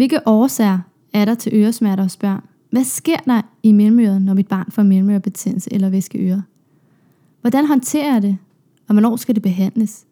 Hvilke 0.00 0.20
årsager 0.26 0.78
er 1.12 1.24
der 1.24 1.34
til 1.34 1.52
øresmerter 1.54 2.02
hos 2.02 2.16
børn? 2.16 2.44
Hvad 2.70 2.84
sker 2.84 3.16
der 3.16 3.42
i 3.62 3.72
mellemøret, 3.72 4.22
når 4.22 4.34
mit 4.34 4.48
barn 4.48 4.70
får 4.70 4.82
mellemørebetændelse 4.82 5.72
eller 5.72 5.90
væskeøre? 5.90 6.42
Hvordan 7.40 7.66
håndterer 7.66 8.12
jeg 8.12 8.22
det, 8.22 8.38
og 8.88 8.94
hvornår 8.94 9.16
skal 9.16 9.34
det 9.34 9.42
behandles? 9.42 10.06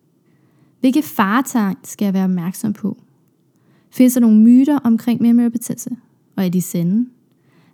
Hvilke 0.81 1.03
faretegn 1.03 1.77
skal 1.85 2.07
jeg 2.07 2.15
være 2.15 2.25
opmærksom 2.25 2.73
på? 2.73 2.97
Findes 3.91 4.15
der 4.15 4.21
nogle 4.21 4.41
myter 4.41 4.79
omkring 4.79 5.23
mellemørebetændelse, 5.23 5.91
og 6.37 6.45
er 6.45 6.49
de 6.49 6.63
sande? 6.63 7.07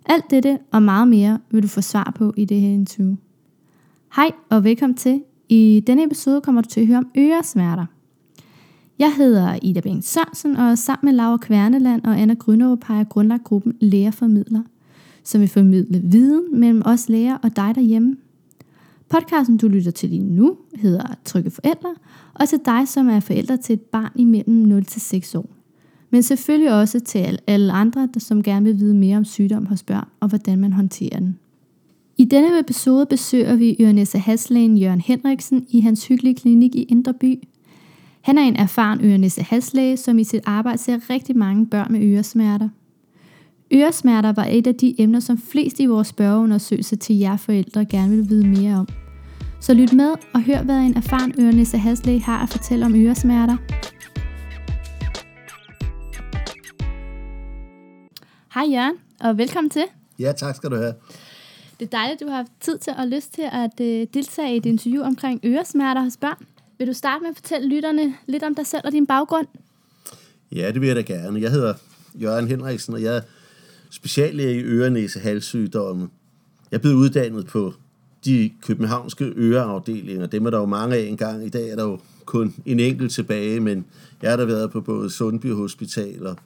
Alt 0.05 0.31
dette 0.31 0.59
og 0.71 0.83
meget 0.83 1.07
mere 1.07 1.39
vil 1.49 1.63
du 1.63 1.67
få 1.67 1.81
svar 1.81 2.13
på 2.15 2.33
i 2.37 2.45
det 2.45 2.61
her 2.61 2.69
interview. 2.69 3.15
Hej 4.15 4.31
og 4.49 4.63
velkommen 4.63 4.97
til. 4.97 5.23
I 5.49 5.83
denne 5.87 6.03
episode 6.03 6.41
kommer 6.41 6.61
du 6.61 6.69
til 6.69 6.81
at 6.81 6.87
høre 6.87 6.97
om 6.97 7.09
øresmerter. 7.17 7.85
Jeg 8.99 9.15
hedder 9.15 9.59
Ida 9.61 9.79
Bengt 9.79 10.05
Sørensen, 10.05 10.55
og 10.55 10.77
sammen 10.77 11.05
med 11.05 11.13
Laura 11.13 11.37
Kværneland 11.37 12.05
og 12.05 12.19
Anna 12.19 12.33
Grønnerup 12.33 12.83
har 12.83 12.95
jeg 12.95 13.09
grundlagt 13.09 13.43
gruppen 13.43 13.73
Lærerformidler, 13.79 14.61
som 15.23 15.41
vil 15.41 15.47
formidle 15.47 16.01
viden 16.03 16.59
mellem 16.59 16.81
os 16.85 17.09
lærer 17.09 17.37
og 17.37 17.55
dig 17.55 17.71
derhjemme. 17.75 18.15
Podcasten, 19.09 19.57
du 19.57 19.67
lytter 19.67 19.91
til 19.91 20.09
lige 20.09 20.23
nu, 20.23 20.57
hedder 20.75 21.03
Trygge 21.25 21.51
Forældre, 21.51 21.95
og 22.33 22.49
til 22.49 22.59
dig, 22.65 22.87
som 22.87 23.09
er 23.09 23.19
forældre 23.19 23.57
til 23.57 23.73
et 23.73 23.81
barn 23.81 24.11
imellem 24.15 24.55
0 24.55 24.85
til 24.85 25.01
6 25.01 25.35
år. 25.35 25.49
Men 26.09 26.23
selvfølgelig 26.23 26.73
også 26.73 26.99
til 26.99 27.39
alle 27.47 27.73
andre, 27.73 28.09
der 28.13 28.19
som 28.19 28.43
gerne 28.43 28.65
vil 28.65 28.79
vide 28.79 28.95
mere 28.95 29.17
om 29.17 29.25
sygdom 29.25 29.65
hos 29.65 29.83
børn 29.83 30.07
og 30.19 30.27
hvordan 30.27 30.59
man 30.59 30.73
håndterer 30.73 31.19
den. 31.19 31.39
I 32.17 32.25
denne 32.25 32.59
episode 32.59 33.05
besøger 33.05 33.55
vi 33.55 33.75
Ørenæse 33.79 34.19
Haslægen 34.19 34.77
Jørgen 34.77 35.01
Henriksen 35.01 35.65
i 35.69 35.79
hans 35.79 36.07
hyggelige 36.07 36.35
klinik 36.35 36.75
i 36.75 36.83
Indre 36.83 37.13
By. 37.13 37.43
Han 38.25 38.37
er 38.37 38.41
en 38.41 38.55
erfaren 38.55 39.05
ørenæse 39.05 39.43
halslæge, 39.43 39.97
som 39.97 40.19
i 40.19 40.23
sit 40.23 40.41
arbejde 40.45 40.77
ser 40.77 41.09
rigtig 41.09 41.37
mange 41.37 41.65
børn 41.65 41.91
med 41.91 42.01
øresmerter. 42.01 42.69
Øresmerter 43.73 44.33
var 44.33 44.45
et 44.49 44.67
af 44.67 44.75
de 44.75 45.01
emner, 45.01 45.19
som 45.19 45.37
flest 45.37 45.79
i 45.79 45.85
vores 45.85 46.07
spørgeundersøgelse 46.07 46.95
til 46.95 47.17
jer 47.17 47.37
forældre 47.37 47.85
gerne 47.85 48.09
vil 48.09 48.29
vide 48.29 48.47
mere 48.47 48.75
om. 48.75 48.87
Så 49.59 49.73
lyt 49.73 49.93
med 49.93 50.13
og 50.33 50.41
hør, 50.41 50.63
hvad 50.63 50.77
en 50.77 50.97
erfaren 50.97 51.33
ørenæse 51.39 51.77
halslæge 51.77 52.21
har 52.21 52.43
at 52.43 52.49
fortælle 52.49 52.85
om 52.85 52.95
øresmerter. 52.95 53.57
Hej 58.53 58.63
Jørgen, 58.71 58.95
og 59.19 59.37
velkommen 59.37 59.69
til. 59.69 59.83
Ja, 60.19 60.31
tak 60.31 60.55
skal 60.55 60.69
du 60.69 60.75
have. 60.75 60.93
Det 61.79 61.85
er 61.85 61.89
dejligt, 61.89 62.21
at 62.21 62.27
du 62.27 62.29
har 62.29 62.37
haft 62.37 62.51
tid 62.59 62.77
til 62.77 62.93
og 62.97 63.07
lyst 63.07 63.33
til 63.33 63.45
at 63.51 63.71
uh, 63.79 64.13
deltage 64.13 64.53
i 64.53 64.57
et 64.57 64.65
interview 64.65 65.03
omkring 65.03 65.39
øresmerter 65.43 66.01
hos 66.01 66.17
børn. 66.17 66.45
Vil 66.77 66.87
du 66.87 66.93
starte 66.93 67.21
med 67.21 67.29
at 67.29 67.35
fortælle 67.35 67.69
lytterne 67.69 68.15
lidt 68.27 68.43
om 68.43 68.55
dig 68.55 68.67
selv 68.67 68.81
og 68.85 68.91
din 68.91 69.07
baggrund? 69.07 69.47
Ja, 70.51 70.71
det 70.71 70.81
vil 70.81 70.87
jeg 70.87 70.95
da 70.95 71.01
gerne. 71.01 71.41
Jeg 71.41 71.51
hedder 71.51 71.73
Jørgen 72.21 72.47
Henriksen, 72.47 72.93
og 72.93 73.01
jeg 73.01 73.17
er 73.17 73.21
speciallæge 73.89 74.59
i 74.59 74.63
ørenæse 74.63 75.19
halssygdomme. 75.19 76.09
Jeg 76.71 76.81
blev 76.81 76.93
uddannet 76.93 77.47
på 77.47 77.73
de 78.25 78.51
københavnske 78.61 79.25
øreafdelinger. 79.25 80.25
Dem 80.25 80.45
er 80.45 80.49
der 80.49 80.59
jo 80.59 80.65
mange 80.65 80.95
af 80.95 81.01
engang. 81.01 81.45
I 81.45 81.49
dag 81.49 81.69
er 81.69 81.75
der 81.75 81.83
jo 81.83 81.99
kun 82.25 82.55
en 82.65 82.79
enkelt 82.79 83.11
tilbage, 83.11 83.59
men 83.59 83.85
jeg 84.21 84.29
har 84.29 84.37
da 84.37 84.45
været 84.45 84.71
på 84.71 84.81
både 84.81 85.09
Sundby 85.09 85.53
Hospital 85.53 86.27
og 86.27 86.37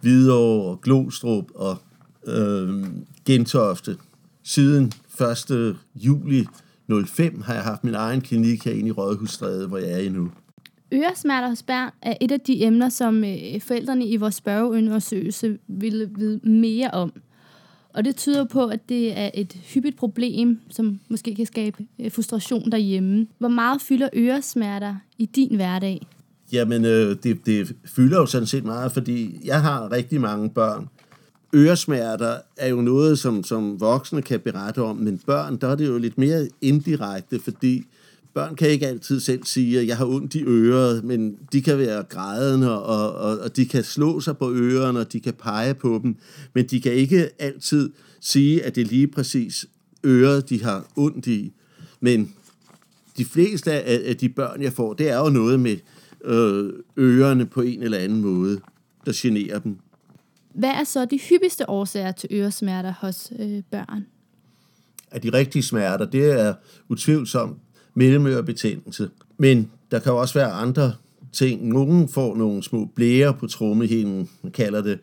Hvidovre 0.00 0.70
og 0.70 0.80
Glostrup 0.80 1.44
og 1.54 1.76
øh, 2.26 2.84
Gentofte. 3.24 3.96
Siden 4.42 4.92
1. 5.50 5.76
juli 5.94 6.46
05 7.06 7.40
har 7.40 7.54
jeg 7.54 7.62
haft 7.62 7.84
min 7.84 7.94
egen 7.94 8.20
klinik 8.20 8.64
herinde 8.64 8.88
i 8.88 8.92
Rådhusstræde, 8.92 9.68
hvor 9.68 9.78
jeg 9.78 9.92
er 9.92 9.98
i 9.98 10.08
nu. 10.08 10.30
Øresmerter 10.92 11.48
hos 11.48 11.62
børn 11.62 11.90
er 12.02 12.14
et 12.20 12.32
af 12.32 12.40
de 12.40 12.64
emner, 12.64 12.88
som 12.88 13.24
øh, 13.24 13.60
forældrene 13.60 14.06
i 14.06 14.16
vores 14.16 14.34
spørgeundersøgelse 14.34 15.58
ville 15.68 16.10
vide 16.16 16.40
mere 16.48 16.90
om. 16.90 17.12
Og 17.94 18.04
det 18.04 18.16
tyder 18.16 18.44
på, 18.44 18.66
at 18.66 18.88
det 18.88 19.18
er 19.18 19.30
et 19.34 19.56
hyppigt 19.74 19.96
problem, 19.96 20.60
som 20.70 21.00
måske 21.08 21.34
kan 21.34 21.46
skabe 21.46 21.86
øh, 22.00 22.12
frustration 22.12 22.70
derhjemme. 22.70 23.26
Hvor 23.38 23.48
meget 23.48 23.80
fylder 23.80 24.08
øresmerter 24.14 24.94
i 25.18 25.26
din 25.26 25.56
hverdag? 25.56 26.06
Jamen, 26.52 26.84
øh, 26.84 27.16
det, 27.22 27.46
det 27.46 27.76
fylder 27.84 28.18
jo 28.18 28.26
sådan 28.26 28.46
set 28.46 28.64
meget, 28.64 28.92
fordi 28.92 29.40
jeg 29.44 29.62
har 29.62 29.92
rigtig 29.92 30.20
mange 30.20 30.50
børn. 30.50 30.88
Øresmerter 31.54 32.38
er 32.56 32.68
jo 32.68 32.80
noget, 32.80 33.18
som, 33.18 33.44
som 33.44 33.80
voksne 33.80 34.22
kan 34.22 34.40
berette 34.40 34.82
om, 34.82 34.96
men 34.96 35.18
børn, 35.18 35.56
der 35.56 35.68
er 35.68 35.74
det 35.74 35.86
jo 35.86 35.98
lidt 35.98 36.18
mere 36.18 36.48
indirekte, 36.60 37.40
fordi 37.40 37.86
børn 38.34 38.56
kan 38.56 38.68
ikke 38.68 38.86
altid 38.86 39.20
selv 39.20 39.44
sige, 39.44 39.80
at 39.80 39.86
jeg 39.86 39.96
har 39.96 40.06
ondt 40.06 40.34
i 40.34 40.44
øret, 40.44 41.04
men 41.04 41.36
de 41.52 41.62
kan 41.62 41.78
være 41.78 42.02
grædende, 42.02 42.82
og, 42.82 43.14
og, 43.14 43.38
og 43.38 43.56
de 43.56 43.66
kan 43.66 43.84
slå 43.84 44.20
sig 44.20 44.36
på 44.36 44.52
ørerne, 44.52 44.98
og 45.00 45.12
de 45.12 45.20
kan 45.20 45.34
pege 45.34 45.74
på 45.74 46.00
dem, 46.02 46.16
men 46.54 46.66
de 46.66 46.80
kan 46.80 46.92
ikke 46.92 47.28
altid 47.38 47.90
sige, 48.20 48.64
at 48.64 48.74
det 48.74 48.80
er 48.80 48.86
lige 48.86 49.06
præcis 49.06 49.66
øret, 50.04 50.48
de 50.48 50.62
har 50.62 50.86
ondt 50.96 51.26
i. 51.26 51.52
Men 52.00 52.32
de 53.16 53.24
fleste 53.24 53.72
af, 53.72 54.02
af 54.08 54.16
de 54.16 54.28
børn, 54.28 54.62
jeg 54.62 54.72
får, 54.72 54.92
det 54.92 55.10
er 55.10 55.18
jo 55.18 55.28
noget 55.28 55.60
med 55.60 55.76
øh, 56.24 56.72
ørerne 56.98 57.46
på 57.46 57.60
en 57.60 57.82
eller 57.82 57.98
anden 57.98 58.20
måde, 58.20 58.60
der 59.06 59.12
generer 59.14 59.58
dem. 59.58 59.76
Hvad 60.56 60.70
er 60.70 60.84
så 60.84 61.04
de 61.04 61.18
hyppigste 61.18 61.70
årsager 61.70 62.12
til 62.12 62.28
øresmerter 62.32 62.92
hos 63.00 63.32
øh, 63.38 63.62
børn? 63.70 64.06
At 65.10 65.22
de 65.22 65.32
rigtige 65.32 65.62
smerter, 65.62 66.04
det 66.04 66.40
er 66.40 66.54
utvivlsomt 66.88 67.58
mellemørebetændelse. 67.94 69.10
Men 69.38 69.70
der 69.90 69.98
kan 69.98 70.12
også 70.12 70.34
være 70.34 70.50
andre 70.50 70.94
ting. 71.32 71.68
Nogle 71.68 72.08
får 72.08 72.36
nogle 72.36 72.62
små 72.62 72.84
blære 72.84 73.34
på 73.34 73.46
trommehinden, 73.46 74.30
man 74.42 74.52
kalder 74.52 74.82
det 74.82 74.98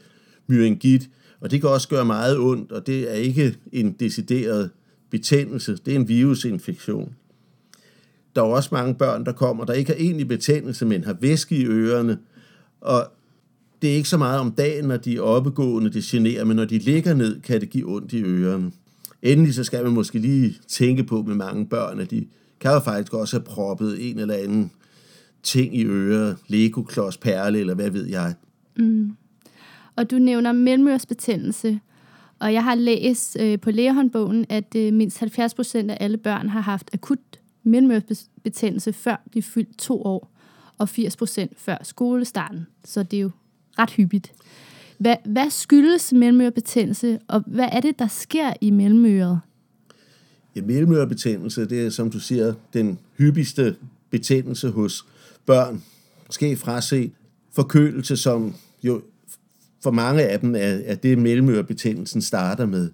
myringit, 0.47 1.09
og 1.39 1.51
det 1.51 1.61
kan 1.61 1.69
også 1.69 1.89
gøre 1.89 2.05
meget 2.05 2.37
ondt, 2.37 2.71
og 2.71 2.87
det 2.87 3.11
er 3.11 3.15
ikke 3.15 3.55
en 3.71 3.91
decideret 3.91 4.69
betændelse, 5.09 5.77
det 5.85 5.91
er 5.91 5.95
en 5.95 6.07
virusinfektion. 6.07 7.15
Der 8.35 8.41
er 8.41 8.45
også 8.45 8.69
mange 8.71 8.95
børn, 8.95 9.25
der 9.25 9.31
kommer, 9.31 9.65
der 9.65 9.73
ikke 9.73 9.91
har 9.91 9.99
egentlig 9.99 10.27
betændelse, 10.27 10.85
men 10.85 11.03
har 11.03 11.13
væske 11.13 11.55
i 11.55 11.65
ørerne, 11.65 12.17
og 12.81 13.11
det 13.83 13.91
er 13.91 13.95
ikke 13.95 14.09
så 14.09 14.17
meget 14.17 14.39
om 14.39 14.51
dagen, 14.51 14.85
når 14.85 14.97
de 14.97 15.15
er 15.15 15.21
oppegående, 15.21 15.93
det 15.93 16.03
generer, 16.03 16.45
men 16.45 16.55
når 16.55 16.65
de 16.65 16.77
ligger 16.77 17.13
ned, 17.13 17.41
kan 17.41 17.61
det 17.61 17.69
give 17.69 17.95
ondt 17.95 18.13
i 18.13 18.23
ørerne. 18.23 18.71
Endelig 19.21 19.53
så 19.53 19.63
skal 19.63 19.83
man 19.83 19.93
måske 19.93 20.19
lige 20.19 20.55
tænke 20.67 21.03
på 21.03 21.21
med 21.21 21.35
mange 21.35 21.65
børn, 21.65 21.99
at 21.99 22.11
de 22.11 22.25
kan 22.59 22.71
jo 22.71 22.79
faktisk 22.79 23.13
også 23.13 23.37
have 23.37 23.43
proppet 23.43 24.09
en 24.09 24.19
eller 24.19 24.33
anden 24.33 24.71
ting 25.43 25.77
i 25.77 25.85
øret, 25.85 26.37
Lego-klods, 26.47 27.17
perle 27.17 27.59
eller 27.59 27.73
hvad 27.73 27.89
ved 27.89 28.05
jeg. 28.05 28.33
Mm. 28.77 29.15
Og 29.95 30.11
du 30.11 30.15
nævner 30.15 30.51
mellemørsbetændelse, 30.51 31.79
og 32.39 32.53
jeg 32.53 32.63
har 32.63 32.75
læst 32.75 33.37
øh, 33.39 33.59
på 33.59 33.71
lægehåndbogen, 33.71 34.45
at 34.49 34.75
øh, 34.75 34.93
mindst 34.93 35.19
70 35.19 35.53
procent 35.53 35.91
af 35.91 35.97
alle 35.99 36.17
børn 36.17 36.49
har 36.49 36.61
haft 36.61 36.89
akut 36.93 37.19
mellemørsbetændelse 37.63 38.93
før 38.93 39.23
de 39.33 39.41
fyldt 39.41 39.77
to 39.77 40.03
år, 40.03 40.31
og 40.77 40.89
80 40.89 41.15
procent 41.15 41.59
før 41.59 41.77
skolestarten. 41.81 42.67
Så 42.85 43.03
det 43.03 43.17
er 43.17 43.21
jo 43.21 43.31
ret 43.79 43.91
hyppigt. 43.91 44.31
Hvad, 44.97 45.15
hvad 45.25 45.49
skyldes 45.49 46.13
mellemørebetændelse, 46.13 47.19
og 47.27 47.43
hvad 47.47 47.69
er 47.71 47.79
det, 47.79 47.99
der 47.99 48.07
sker 48.07 48.53
i 48.61 48.71
mellemøret? 48.71 49.39
Ja, 50.55 50.61
mellemørebetændelse, 50.61 51.65
det 51.65 51.85
er, 51.85 51.89
som 51.89 52.11
du 52.11 52.19
siger, 52.19 52.53
den 52.73 52.99
hyppigste 53.17 53.75
betændelse 54.09 54.69
hos 54.69 55.05
børn. 55.45 55.83
Måske 56.27 56.57
se 56.81 57.11
forkølelse, 57.53 58.17
som 58.17 58.55
jo 58.83 59.01
for 59.83 59.91
mange 59.91 60.23
af 60.23 60.39
dem 60.39 60.55
er, 60.55 60.79
er 60.85 60.95
det, 60.95 61.17
mellemørebetændelsen 61.17 62.21
starter 62.21 62.65
med. 62.65 62.89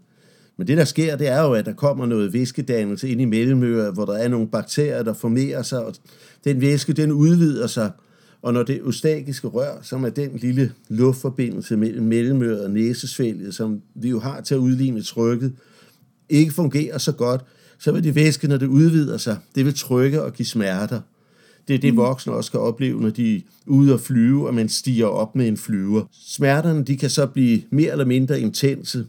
Men 0.57 0.67
det, 0.67 0.77
der 0.77 0.85
sker, 0.85 1.15
det 1.15 1.27
er 1.27 1.41
jo, 1.41 1.53
at 1.53 1.65
der 1.65 1.73
kommer 1.73 2.05
noget 2.05 2.33
væskedannelse 2.33 3.09
ind 3.09 3.21
i 3.21 3.25
mellemøret, 3.25 3.93
hvor 3.93 4.05
der 4.05 4.13
er 4.13 4.27
nogle 4.27 4.47
bakterier, 4.47 5.03
der 5.03 5.13
formerer 5.13 5.61
sig, 5.61 5.85
og 5.85 5.95
den 6.43 6.61
væske, 6.61 6.93
den 6.93 7.11
udvider 7.11 7.67
sig, 7.67 7.91
og 8.41 8.53
når 8.53 8.63
det 8.63 8.81
eustagiske 8.85 9.47
rør, 9.47 9.81
som 9.81 10.03
er 10.05 10.09
den 10.09 10.29
lille 10.37 10.71
luftforbindelse 10.89 11.77
mellem 11.77 12.05
mellemøret 12.05 12.63
og 12.63 12.71
næsesvælget, 12.71 13.55
som 13.55 13.81
vi 13.95 14.09
jo 14.09 14.19
har 14.19 14.41
til 14.41 14.55
at 14.55 14.59
udligne 14.59 15.01
trykket, 15.01 15.53
ikke 16.29 16.51
fungerer 16.51 16.97
så 16.97 17.11
godt, 17.11 17.41
så 17.79 17.91
vil 17.91 18.03
det 18.03 18.15
væske, 18.15 18.47
når 18.47 18.57
det 18.57 18.67
udvider 18.67 19.17
sig, 19.17 19.37
det 19.55 19.65
vil 19.65 19.73
trykke 19.73 20.23
og 20.23 20.33
give 20.33 20.45
smerter. 20.45 21.01
Det 21.67 21.75
er 21.75 21.79
det, 21.79 21.95
voksne 21.95 22.33
også 22.33 22.47
skal 22.47 22.59
opleve, 22.59 23.01
når 23.01 23.09
de 23.09 23.35
er 23.35 23.41
ude 23.65 23.93
at 23.93 24.01
flyve, 24.01 24.47
og 24.47 24.53
man 24.53 24.69
stiger 24.69 25.05
op 25.05 25.35
med 25.35 25.47
en 25.47 25.57
flyver. 25.57 26.03
Smerterne 26.11 26.83
de 26.83 26.97
kan 26.97 27.09
så 27.09 27.25
blive 27.25 27.61
mere 27.69 27.91
eller 27.91 28.05
mindre 28.05 28.41
intense, 28.41 29.05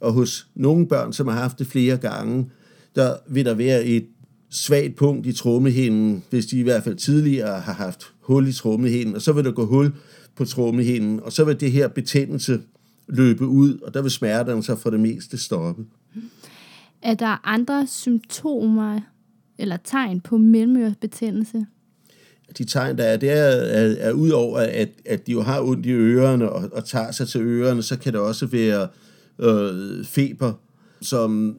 og 0.00 0.12
hos 0.12 0.46
nogle 0.54 0.86
børn, 0.86 1.12
som 1.12 1.28
har 1.28 1.34
haft 1.34 1.58
det 1.58 1.66
flere 1.66 1.96
gange, 1.96 2.50
der 2.96 3.16
vil 3.28 3.44
der 3.44 3.54
være 3.54 3.84
et 3.84 4.06
svagt 4.50 4.96
punkt 4.96 5.26
i 5.26 5.32
trommehinden, 5.32 6.24
hvis 6.30 6.46
de 6.46 6.58
i 6.58 6.62
hvert 6.62 6.84
fald 6.84 6.96
tidligere 6.96 7.60
har 7.60 7.72
haft 7.72 8.12
hul 8.20 8.48
i 8.48 8.52
trommehinden, 8.52 9.14
og 9.14 9.22
så 9.22 9.32
vil 9.32 9.44
der 9.44 9.52
gå 9.52 9.66
hul 9.66 9.92
på 10.36 10.44
trommehinden, 10.44 11.20
og 11.20 11.32
så 11.32 11.44
vil 11.44 11.60
det 11.60 11.72
her 11.72 11.88
betændelse 11.88 12.60
løbe 13.08 13.46
ud, 13.46 13.78
og 13.78 13.94
der 13.94 14.02
vil 14.02 14.10
smerterne 14.10 14.62
så 14.62 14.76
for 14.76 14.90
det 14.90 15.00
meste 15.00 15.38
stoppe. 15.38 15.84
Er 17.02 17.14
der 17.14 17.48
andre 17.48 17.86
symptomer 17.86 19.00
eller 19.58 19.76
tegn 19.84 20.20
på 20.20 20.38
mellemørebetændelse? 20.38 21.66
De 22.58 22.64
tegn, 22.64 22.98
der 22.98 23.04
er, 23.04 23.16
det 23.16 23.30
er, 23.30 23.36
er, 23.36 23.94
er 23.98 24.12
ud 24.12 24.30
over, 24.30 24.58
at, 24.58 24.88
at 25.06 25.26
de 25.26 25.32
jo 25.32 25.42
har 25.42 25.62
ondt 25.62 25.86
i 25.86 25.90
ørerne 25.90 26.50
og, 26.50 26.68
og 26.72 26.84
tager 26.84 27.10
sig 27.10 27.28
til 27.28 27.40
ørerne, 27.40 27.82
så 27.82 27.98
kan 27.98 28.12
det 28.12 28.20
også 28.20 28.46
være 28.46 28.88
øh, 29.38 30.04
feber, 30.04 30.52
som 31.00 31.56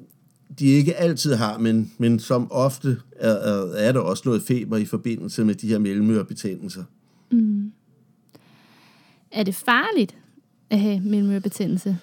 de 0.60 0.66
ikke 0.66 0.96
altid 0.96 1.34
har, 1.34 1.57
men, 1.57 1.92
men 1.98 2.19
som 2.19 2.51
ofte 2.51 2.98
er, 3.16 3.31
er, 3.31 3.72
er 3.74 3.92
der 3.92 4.00
også 4.00 4.24
noget 4.25 4.42
feber 4.42 4.78
i 4.78 4.86
forbindelse 4.86 5.46
med 5.46 5.56
de 5.56 5.68
her 5.68 5.80
mellemørebetændelser. 5.80 6.84
Mm. 7.31 7.72
Er 9.31 9.44
det 9.44 9.56
farligt 9.56 10.16
at 10.69 10.80
have 10.80 11.00
mellemørebetændelse? 11.00 11.98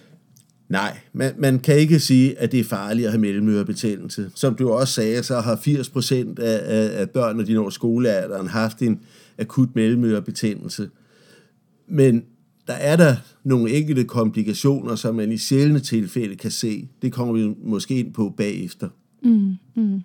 Nej, 0.69 0.99
man, 1.13 1.35
man 1.39 1.59
kan 1.59 1.77
ikke 1.77 2.01
sige, 2.01 2.39
at 2.39 2.53
det 2.53 2.61
er 2.61 2.65
farligt 2.65 3.07
at 3.07 3.13
have 3.13 3.21
mellemørebetændelse. 3.21 4.31
Som 4.35 4.55
du 4.55 4.71
også 4.71 4.95
sagde, 4.95 5.23
så 5.23 5.41
har 5.41 5.57
80 5.57 5.89
procent 5.89 6.39
af, 6.39 6.61
af, 6.65 7.01
af 7.01 7.11
børn, 7.11 7.37
når 7.37 7.45
de 7.45 7.55
når 7.55 7.71
skolealderen, 7.71 8.47
haft 8.47 8.83
en 8.83 9.01
akut 9.39 9.69
mellemørebetændelse. 9.75 10.91
Men 11.89 12.25
der 12.67 12.73
er 12.73 12.97
der 12.97 13.17
nogle 13.45 13.71
enkelte 13.71 14.05
komplikationer, 14.05 14.95
som 14.95 15.15
man 15.15 15.33
i 15.33 15.39
sjældne 15.39 15.79
tilfælde 15.79 16.37
kan 16.37 16.51
se. 16.51 16.89
Det 17.03 17.13
kommer 17.13 17.35
vi 17.35 17.55
måske 17.63 17.99
ind 17.99 18.15
på 18.15 18.35
bagefter. 18.37 18.89
Mm, 19.23 19.55
mm. 19.75 20.03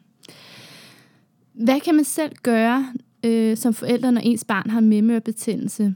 Hvad 1.53 1.79
kan 1.79 1.95
man 1.95 2.05
selv 2.05 2.31
gøre 2.43 2.93
øh, 3.25 3.57
som 3.57 3.73
forældre, 3.73 4.11
når 4.11 4.21
ens 4.21 4.43
barn 4.43 4.69
har 4.69 4.79
mellemørebetændelse? 4.79 5.93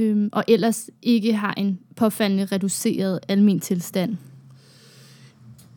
øhm, 0.00 0.28
og 0.32 0.44
ellers 0.48 0.90
ikke 1.02 1.34
har 1.34 1.54
en 1.54 1.78
påfaldende 1.96 2.44
reduceret 2.44 3.20
almen 3.28 3.60
tilstand? 3.60 4.16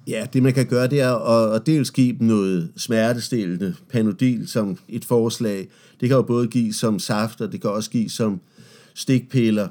Ja, 0.07 0.25
det 0.33 0.43
man 0.43 0.53
kan 0.53 0.65
gøre, 0.65 0.87
det 0.87 1.01
er 1.01 1.15
at, 1.15 1.55
at 1.55 1.65
dels 1.65 1.91
give 1.91 2.17
dem 2.19 2.27
noget 2.27 2.71
smertestillende, 2.77 3.75
panodil 3.89 4.47
som 4.47 4.77
et 4.89 5.05
forslag. 5.05 5.67
Det 5.99 6.09
kan 6.09 6.15
jo 6.15 6.21
både 6.21 6.47
give 6.47 6.73
som 6.73 6.99
saft, 6.99 7.41
og 7.41 7.51
det 7.51 7.61
kan 7.61 7.69
også 7.69 7.89
give 7.89 8.09
som 8.09 8.41
stikpiller. 8.93 9.67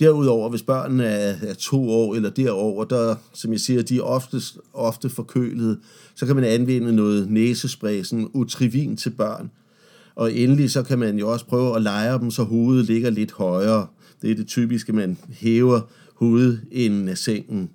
Derudover, 0.00 0.50
hvis 0.50 0.62
børnene 0.62 1.04
er, 1.04 1.36
er 1.42 1.54
to 1.54 1.90
år 1.90 2.14
eller 2.14 2.30
derover, 2.30 2.84
der, 2.84 3.14
som 3.32 3.52
jeg 3.52 3.60
siger, 3.60 3.82
de 3.82 3.96
er 3.96 4.02
ofte, 4.02 4.40
ofte 4.72 5.08
forkølede, 5.08 5.78
så 6.14 6.26
kan 6.26 6.36
man 6.36 6.44
anvende 6.44 6.92
noget 6.92 7.30
næsespray, 7.30 8.02
sådan 8.02 8.28
utrivin 8.32 8.96
til 8.96 9.10
børn, 9.10 9.50
og 10.14 10.32
endelig 10.32 10.70
så 10.70 10.82
kan 10.82 10.98
man 10.98 11.18
jo 11.18 11.32
også 11.32 11.46
prøve 11.46 11.76
at 11.76 11.82
lejre 11.82 12.18
dem, 12.18 12.30
så 12.30 12.42
hovedet 12.42 12.86
ligger 12.86 13.10
lidt 13.10 13.32
højere. 13.32 13.86
Det 14.22 14.30
er 14.30 14.34
det 14.34 14.46
typiske, 14.46 14.92
man 14.92 15.16
hæver 15.30 15.80
hovedet 16.14 16.60
ind 16.72 17.08
af 17.08 17.18
sengen. 17.18 17.70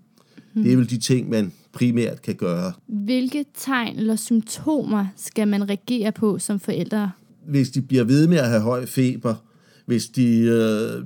Hmm. 0.54 0.63
Det 0.63 0.74
er 0.74 0.77
vel 0.77 0.89
de 0.89 0.98
ting, 0.98 1.30
man 1.30 1.51
primært 1.72 2.22
kan 2.22 2.36
gøre. 2.36 2.74
Hvilke 2.88 3.45
tegn 3.57 3.95
eller 3.95 4.15
symptomer 4.15 5.06
skal 5.15 5.48
man 5.48 5.69
reagere 5.69 6.12
på 6.12 6.39
som 6.39 6.60
forældre? 6.60 7.12
Hvis 7.48 7.69
de 7.69 7.81
bliver 7.81 8.04
ved 8.04 8.27
med 8.27 8.38
at 8.38 8.50
have 8.50 8.62
høj 8.62 8.86
feber, 8.86 9.36
hvis 9.86 10.07
de 10.07 10.39
øh, 10.39 11.04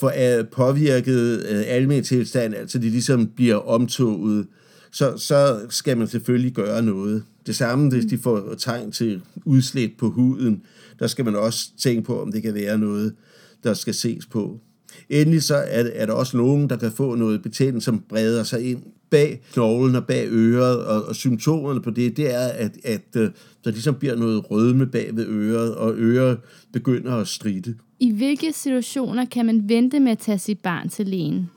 får 0.00 0.38
øh, 0.38 0.48
påvirket 0.48 1.46
øh, 1.48 1.62
almen 1.66 2.04
tilstand, 2.04 2.54
altså 2.54 2.78
de 2.78 2.90
ligesom 2.90 3.26
bliver 3.26 3.56
omtoget, 3.56 4.46
så, 4.92 5.16
så 5.16 5.60
skal 5.68 5.98
man 5.98 6.08
selvfølgelig 6.08 6.52
gøre 6.52 6.82
noget. 6.82 7.24
Det 7.46 7.56
samme, 7.56 7.90
hvis 7.90 8.04
de 8.04 8.18
får 8.18 8.54
tegn 8.58 8.92
til 8.92 9.22
udslæt 9.44 9.90
på 9.98 10.10
huden, 10.10 10.62
der 10.98 11.06
skal 11.06 11.24
man 11.24 11.36
også 11.36 11.68
tænke 11.78 12.02
på, 12.02 12.22
om 12.22 12.32
det 12.32 12.42
kan 12.42 12.54
være 12.54 12.78
noget, 12.78 13.14
der 13.64 13.74
skal 13.74 13.94
ses 13.94 14.26
på. 14.26 14.60
Endelig 15.10 15.42
så 15.42 15.54
er, 15.54 15.84
er 15.94 16.06
der 16.06 16.12
også 16.12 16.36
nogen, 16.36 16.70
der 16.70 16.76
kan 16.76 16.92
få 16.92 17.14
noget 17.14 17.42
betændelse, 17.42 17.84
som 17.84 18.04
breder 18.08 18.42
sig 18.42 18.70
ind 18.70 18.82
bag 19.12 19.42
knoglen 19.52 19.96
og 19.96 20.06
bag 20.06 20.28
øret, 20.30 20.84
og, 20.84 21.04
og 21.04 21.16
symptomerne 21.16 21.82
på 21.82 21.90
det, 21.90 22.16
det 22.16 22.34
er, 22.34 22.46
at, 22.46 22.72
at 22.84 23.16
øh, 23.16 23.30
der 23.64 23.70
ligesom 23.70 23.94
bliver 23.94 24.16
noget 24.16 24.50
rødme 24.50 24.86
bag 24.86 25.10
ved 25.16 25.26
øret, 25.26 25.74
og 25.74 25.94
øret 25.96 26.38
begynder 26.72 27.16
at 27.16 27.28
stride. 27.28 27.74
I 28.02 28.10
hvilke 28.10 28.52
situationer 28.52 29.24
kan 29.24 29.46
man 29.46 29.68
vente 29.68 30.00
med 30.00 30.12
at 30.12 30.18
tage 30.18 30.38
sit 30.38 30.58
barn 30.58 30.88
til 30.88 31.06
lægen? 31.06 31.50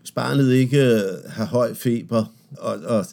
Hvis 0.00 0.10
barnet 0.10 0.52
ikke 0.52 0.78
øh, 0.78 1.02
har 1.26 1.44
høj 1.44 1.74
feber, 1.74 2.24
og, 2.58 2.78
og 2.84 3.06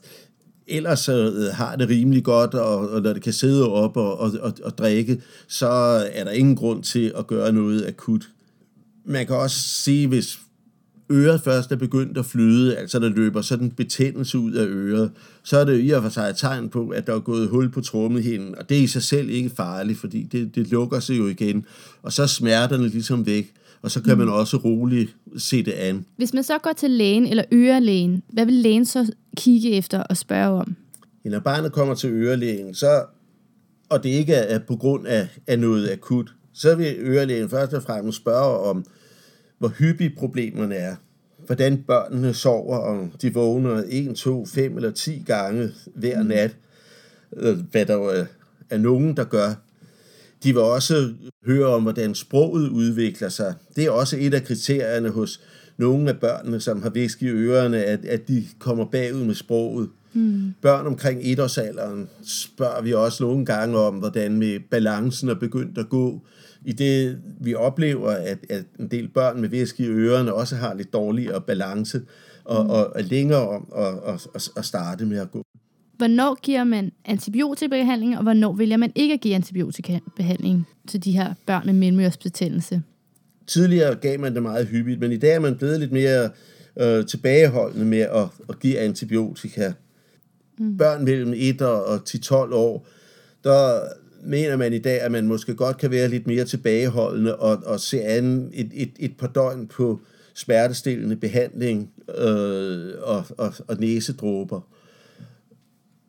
ellers 0.67 1.09
øh, 1.09 1.33
har 1.53 1.75
det 1.75 1.89
rimelig 1.89 2.23
godt, 2.23 2.53
og, 2.53 2.89
og 2.89 3.01
når 3.01 3.13
det 3.13 3.21
kan 3.21 3.33
sidde 3.33 3.71
op 3.71 3.97
og, 3.97 4.17
og, 4.17 4.31
og, 4.41 4.53
og 4.63 4.77
drikke, 4.77 5.21
så 5.47 5.67
er 6.13 6.23
der 6.23 6.31
ingen 6.31 6.55
grund 6.55 6.83
til 6.83 7.13
at 7.17 7.27
gøre 7.27 7.51
noget 7.51 7.85
akut. 7.85 8.29
Man 9.05 9.27
kan 9.27 9.35
også 9.35 9.59
sige, 9.59 10.07
hvis 10.07 10.39
øret 11.11 11.41
først 11.41 11.71
er 11.71 11.75
begyndt 11.75 12.17
at 12.17 12.25
flyde, 12.25 12.77
altså 12.77 12.99
der 12.99 13.09
løber 13.09 13.41
sådan 13.41 13.71
betændelse 13.71 14.37
ud 14.37 14.51
af 14.51 14.65
øret, 14.65 15.11
så 15.43 15.57
er 15.57 15.65
det 15.65 15.85
i 15.85 15.89
og 15.89 16.03
for 16.03 16.09
sig 16.09 16.29
et 16.29 16.37
tegn 16.37 16.69
på, 16.69 16.89
at 16.89 17.07
der 17.07 17.15
er 17.15 17.19
gået 17.19 17.47
hul 17.47 17.69
på 17.69 17.81
trommehinden, 17.81 18.55
og 18.57 18.69
det 18.69 18.77
er 18.77 18.81
i 18.81 18.87
sig 18.87 19.03
selv 19.03 19.29
ikke 19.29 19.49
farligt, 19.49 19.99
fordi 19.99 20.23
det, 20.23 20.55
det 20.55 20.67
lukker 20.67 20.99
sig 20.99 21.17
jo 21.17 21.27
igen, 21.27 21.65
og 22.01 22.13
så 22.13 22.23
er 22.23 22.27
smerterne 22.27 22.87
ligesom 22.87 23.25
væk 23.25 23.53
og 23.85 23.91
så 23.91 24.01
kan 24.01 24.17
man 24.17 24.27
mm. 24.27 24.33
også 24.33 24.57
roligt 24.57 25.15
se 25.37 25.63
det 25.63 25.71
an. 25.71 26.05
Hvis 26.17 26.33
man 26.33 26.43
så 26.43 26.57
går 26.57 26.73
til 26.77 26.91
lægen 26.91 27.25
eller 27.27 27.43
ørelægen, 27.53 28.23
hvad 28.33 28.45
vil 28.45 28.53
lægen 28.53 28.85
så 28.85 29.11
kigge 29.37 29.71
efter 29.71 30.03
og 30.03 30.17
spørge 30.17 30.59
om? 30.61 30.75
Ja, 31.25 31.29
når 31.29 31.39
barnet 31.39 31.71
kommer 31.71 31.95
til 31.95 32.09
ørelægen, 32.09 32.73
så, 32.73 33.03
og 33.89 34.03
det 34.03 34.09
ikke 34.09 34.33
er 34.33 34.59
på 34.59 34.75
grund 34.75 35.07
af, 35.07 35.27
af 35.47 35.59
noget 35.59 35.89
akut, 35.91 36.33
så 36.53 36.75
vil 36.75 36.95
ørelægen 36.99 37.49
først 37.49 37.73
og 37.73 37.83
fremmest 37.83 38.17
spørge 38.17 38.59
om, 38.59 38.85
hvor 39.59 39.67
hyppige 39.67 40.13
problemerne 40.17 40.75
er. 40.75 40.95
Hvordan 41.45 41.83
børnene 41.87 42.33
sover, 42.33 42.77
om 42.77 43.11
de 43.21 43.33
vågner 43.33 43.83
1, 43.89 44.15
2, 44.15 44.45
5 44.45 44.75
eller 44.75 44.91
10 44.91 45.23
gange 45.25 45.71
hver 45.95 46.21
mm. 46.21 46.27
nat. 46.27 46.55
Øh, 47.37 47.57
hvad 47.71 47.85
der 47.85 48.25
er 48.69 48.77
nogen, 48.77 49.17
der 49.17 49.23
gør. 49.23 49.53
De 50.43 50.53
vil 50.53 50.61
også 50.61 51.13
høre 51.45 51.65
om, 51.65 51.81
hvordan 51.81 52.15
sproget 52.15 52.69
udvikler 52.69 53.29
sig. 53.29 53.53
Det 53.75 53.85
er 53.85 53.91
også 53.91 54.17
et 54.19 54.33
af 54.33 54.43
kriterierne 54.43 55.09
hos 55.09 55.41
nogle 55.77 56.09
af 56.09 56.19
børnene, 56.19 56.59
som 56.59 56.81
har 56.81 56.89
væsk 56.89 57.21
i 57.21 57.27
ørerne, 57.27 57.83
at, 57.83 58.05
at 58.05 58.27
de 58.27 58.45
kommer 58.59 58.85
bagud 58.85 59.23
med 59.23 59.35
sproget. 59.35 59.89
Mm. 60.13 60.53
Børn 60.61 60.87
omkring 60.87 61.19
etårsalderen 61.23 62.09
spørger 62.23 62.81
vi 62.81 62.93
også 62.93 63.23
nogle 63.23 63.45
gange 63.45 63.77
om, 63.77 63.95
hvordan 63.95 64.37
med 64.37 64.59
balancen 64.71 65.29
er 65.29 65.33
begyndt 65.33 65.77
at 65.77 65.89
gå. 65.89 66.21
I 66.65 66.73
det 66.73 67.17
vi 67.39 67.55
oplever, 67.55 68.09
at, 68.09 68.37
at 68.49 68.63
en 68.79 68.87
del 68.87 69.07
børn 69.07 69.41
med 69.41 69.49
væsk 69.49 69.79
i 69.79 69.87
ørerne 69.87 70.33
også 70.33 70.55
har 70.55 70.73
lidt 70.73 70.93
dårligere 70.93 71.41
balance, 71.41 72.01
og, 72.43 72.63
mm. 72.63 72.69
og 72.69 72.91
er 72.95 73.01
længere 73.01 73.49
om 73.49 73.67
at, 73.77 74.13
at, 74.35 74.49
at 74.57 74.65
starte 74.65 75.05
med 75.05 75.19
at 75.19 75.31
gå 75.31 75.45
hvornår 75.97 76.39
giver 76.41 76.63
man 76.63 76.91
antibiotikabehandling, 77.05 78.17
og 78.17 78.23
hvornår 78.23 78.53
vælger 78.53 78.77
man 78.77 78.91
ikke 78.95 79.13
at 79.13 79.21
give 79.21 79.35
antibiotikabehandling 79.35 80.67
til 80.87 81.03
de 81.03 81.11
her 81.11 81.33
børn 81.45 81.65
med 81.65 81.73
mellemørsbetændelse? 81.73 82.81
Tidligere 83.47 83.95
gav 83.95 84.19
man 84.19 84.33
det 84.33 84.43
meget 84.43 84.67
hyppigt, 84.67 84.99
men 84.99 85.11
i 85.11 85.17
dag 85.17 85.35
er 85.35 85.39
man 85.39 85.55
blevet 85.55 85.79
lidt 85.79 85.91
mere 85.91 86.29
øh, 86.79 87.05
tilbageholdende 87.05 87.85
med 87.85 87.99
at, 87.99 88.27
at 88.49 88.59
give 88.59 88.79
antibiotika. 88.79 89.73
Mm. 90.59 90.77
Børn 90.77 91.05
mellem 91.05 91.33
1 91.35 91.61
og 91.61 91.95
10-12 91.95 92.33
år, 92.33 92.87
der 93.43 93.79
mener 94.25 94.55
man 94.55 94.73
i 94.73 94.77
dag, 94.77 95.01
at 95.01 95.11
man 95.11 95.27
måske 95.27 95.55
godt 95.55 95.77
kan 95.77 95.91
være 95.91 96.07
lidt 96.07 96.27
mere 96.27 96.45
tilbageholdende 96.45 97.35
og, 97.35 97.57
og 97.65 97.79
se 97.79 98.01
an 98.01 98.49
et, 98.53 98.71
et, 98.73 98.91
et 98.99 99.17
par 99.17 99.27
døgn 99.27 99.67
på 99.67 99.99
smertestillende 100.35 101.15
behandling 101.15 101.91
øh, 102.17 102.93
og, 103.01 103.25
og, 103.37 103.53
og 103.67 103.77
næsedråber 103.79 104.61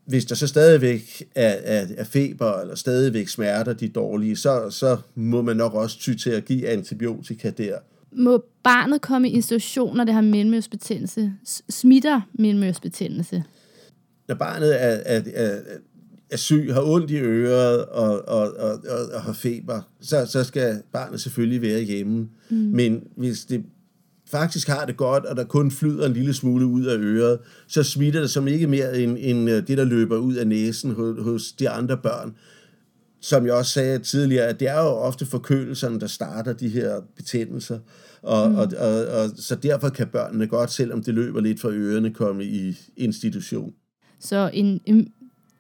hvis 0.07 0.25
der 0.25 0.35
så 0.35 0.47
stadigvæk 0.47 1.23
er, 1.35 1.57
er, 1.65 1.87
er 1.97 2.05
feber 2.05 2.61
eller 2.61 2.75
stadigvæk 2.75 3.29
smerter, 3.29 3.73
de 3.73 3.89
dårlige, 3.89 4.37
så, 4.37 4.71
så 4.71 4.97
må 5.15 5.43
man 5.43 5.57
nok 5.57 5.75
også 5.75 5.99
ty 5.99 6.15
til 6.15 6.31
at 6.31 6.45
give 6.45 6.69
antibiotika 6.69 7.51
der. 7.51 7.79
Må 8.13 8.45
barnet 8.63 9.01
komme 9.01 9.29
i 9.29 9.33
institution, 9.33 9.97
når 9.97 10.05
det 10.05 10.15
har 10.15 10.21
mellemørsbetændelse? 10.21 11.33
Smitter 11.71 12.21
mellemørsbetændelse? 12.35 13.45
Når 14.29 14.35
barnet 14.35 14.83
er, 14.83 14.99
er, 15.05 15.23
er, 15.35 15.61
er 16.31 16.37
syg, 16.37 16.71
har 16.75 16.83
ondt 16.83 17.11
i 17.11 17.17
øret 17.17 17.85
og, 17.85 18.29
og, 18.29 18.57
og, 18.57 18.71
og, 18.89 19.07
og 19.15 19.23
har 19.23 19.33
feber, 19.33 19.81
så, 20.01 20.27
så 20.27 20.45
skal 20.45 20.83
barnet 20.93 21.21
selvfølgelig 21.21 21.63
være 21.63 21.81
hjemme. 21.81 22.29
Mm. 22.51 22.57
Men 22.57 23.03
hvis 23.17 23.45
det 23.45 23.65
faktisk 24.31 24.69
har 24.69 24.87
det 24.87 24.97
godt, 24.97 25.25
og 25.25 25.37
der 25.37 25.45
kun 25.45 25.71
flyder 25.71 26.07
en 26.07 26.13
lille 26.13 26.35
smule 26.35 26.67
ud 26.67 26.85
af 26.85 26.97
øret, 26.99 27.39
så 27.69 27.83
smitter 27.83 28.21
det 28.21 28.31
som 28.31 28.49
ikke 28.49 28.67
mere 28.67 28.99
end, 28.99 29.17
end 29.21 29.51
øh, 29.51 29.67
det, 29.67 29.79
der 29.79 29.85
løber 29.85 30.17
ud 30.17 30.35
af 30.35 30.47
næsen 30.47 30.91
hos, 30.91 31.17
hos 31.23 31.53
de 31.53 31.71
andre 31.71 31.97
børn. 31.97 32.35
som 33.21 33.47
jeg 33.47 33.55
også 33.55 33.73
sagde 33.73 33.99
tidligere, 33.99 34.47
at 34.47 34.61
det 34.61 34.69
er 34.69 34.79
jo 34.79 34.89
ofte 34.89 35.27
forkølelserne, 35.27 36.01
der 36.01 36.07
starter 36.07 36.53
de 36.53 36.69
her 36.69 37.01
betændelser. 37.17 37.79
Og, 38.23 38.51
mm. 38.51 38.57
og, 38.57 38.69
og, 38.79 39.07
og, 39.07 39.31
så 39.37 39.55
derfor 39.55 39.89
kan 39.89 40.07
børnene 40.07 40.47
godt, 40.47 40.71
selvom 40.73 41.03
det 41.03 41.15
løber 41.15 41.41
lidt 41.41 41.61
fra 41.61 41.71
ørerne, 41.71 42.11
komme 42.11 42.45
i 42.45 42.79
institution. 42.97 43.73
Så 44.21 44.51
en, 44.55 44.81
en, 44.85 45.09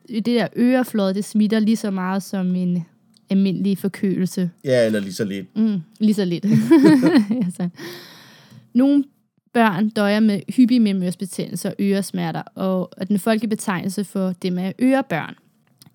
det 0.08 0.26
der 0.26 0.48
øreflod, 0.56 1.14
det 1.14 1.24
smitter 1.24 1.58
lige 1.58 1.76
så 1.76 1.90
meget 1.90 2.22
som 2.22 2.54
en 2.54 2.84
almindelig 3.30 3.78
forkølelse. 3.78 4.50
Ja, 4.64 4.86
eller 4.86 5.00
lige 5.00 5.12
så 5.12 5.24
lidt. 5.24 5.56
Mm, 5.56 5.80
lige 5.98 6.14
så 6.14 6.24
lidt. 6.24 6.44
altså. 7.44 7.68
Nogle 8.74 9.04
børn 9.52 9.88
døjer 9.88 10.20
med 10.20 10.40
hyppig 10.48 10.82
memørsbetændelse 10.82 11.68
og 11.68 11.74
øresmerter, 11.80 12.42
og 12.54 12.90
den 13.08 13.18
folkelige 13.18 13.50
betegnelse 13.50 14.04
for 14.04 14.34
dem 14.42 14.58
er 14.58 14.72
ørebørn. 14.80 15.34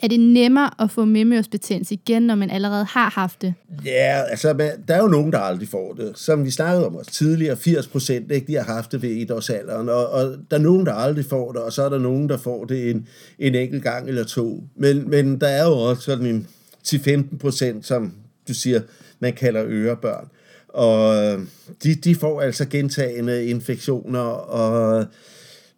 Er 0.03 0.07
det 0.07 0.19
nemmere 0.19 0.69
at 0.79 0.91
få 0.91 1.05
memørsbetændelse 1.05 1.93
igen, 1.93 2.23
når 2.23 2.35
man 2.35 2.49
allerede 2.49 2.85
har 2.85 3.09
haft 3.09 3.41
det? 3.41 3.53
Ja, 3.85 4.23
altså 4.29 4.53
der 4.87 4.95
er 4.95 5.01
jo 5.01 5.07
nogen, 5.07 5.31
der 5.31 5.39
aldrig 5.39 5.67
får 5.67 5.93
det. 5.93 6.11
Som 6.15 6.45
vi 6.45 6.51
snakkede 6.51 6.85
om 6.85 6.95
også 6.95 7.11
tidligere, 7.11 7.57
80 7.57 7.87
procent, 7.87 8.31
de 8.47 8.55
har 8.55 8.63
haft 8.63 8.91
det 8.91 9.01
ved 9.01 9.09
etårsalderen, 9.09 9.89
og, 9.89 10.09
og 10.09 10.35
der 10.51 10.57
er 10.57 10.61
nogen, 10.61 10.85
der 10.85 10.93
aldrig 10.93 11.25
får 11.25 11.51
det, 11.51 11.61
og 11.61 11.73
så 11.73 11.83
er 11.83 11.89
der 11.89 11.99
nogen, 11.99 12.29
der 12.29 12.37
får 12.37 12.65
det 12.65 12.89
en, 12.89 13.07
en 13.39 13.55
enkelt 13.55 13.83
gang 13.83 14.07
eller 14.07 14.23
to. 14.23 14.63
Men, 14.75 15.09
men 15.09 15.41
der 15.41 15.47
er 15.47 15.65
jo 15.65 15.73
også 15.73 16.03
sådan 16.03 16.25
en 16.25 16.47
10-15 16.87 17.37
procent, 17.37 17.85
som 17.85 18.13
du 18.47 18.53
siger, 18.53 18.81
man 19.19 19.33
kalder 19.33 19.63
ørebørn. 19.67 20.27
Og 20.67 21.25
øh, 21.25 21.39
de, 21.83 21.95
de 21.95 22.15
får 22.15 22.41
altså 22.41 22.65
gentagende 22.65 23.45
infektioner, 23.45 24.19
og 24.19 25.05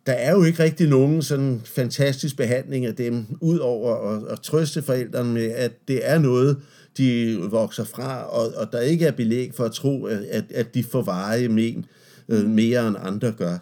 der 0.05 0.13
er 0.13 0.31
jo 0.31 0.43
ikke 0.43 0.63
rigtig 0.63 0.89
nogen 0.89 1.21
sådan 1.21 1.61
fantastisk 1.65 2.37
behandling 2.37 2.85
af 2.85 2.95
dem, 2.95 3.25
udover 3.41 3.95
at, 3.95 4.31
at 4.31 4.39
trøste 4.41 4.81
forældrene 4.81 5.33
med, 5.33 5.45
at 5.45 5.87
det 5.87 6.09
er 6.09 6.19
noget, 6.19 6.57
de 6.97 7.37
vokser 7.51 7.83
fra, 7.83 8.23
og, 8.23 8.53
og 8.57 8.71
der 8.71 8.79
ikke 8.79 9.05
er 9.05 9.11
belæg 9.11 9.53
for 9.53 9.63
at 9.63 9.71
tro, 9.71 10.05
at, 10.05 10.51
at 10.51 10.73
de 10.73 10.83
får 10.83 11.01
veje 11.01 11.47
men 11.47 11.85
øh, 12.29 12.45
mere 12.45 12.87
end 12.87 12.97
andre 12.99 13.31
gør. 13.31 13.57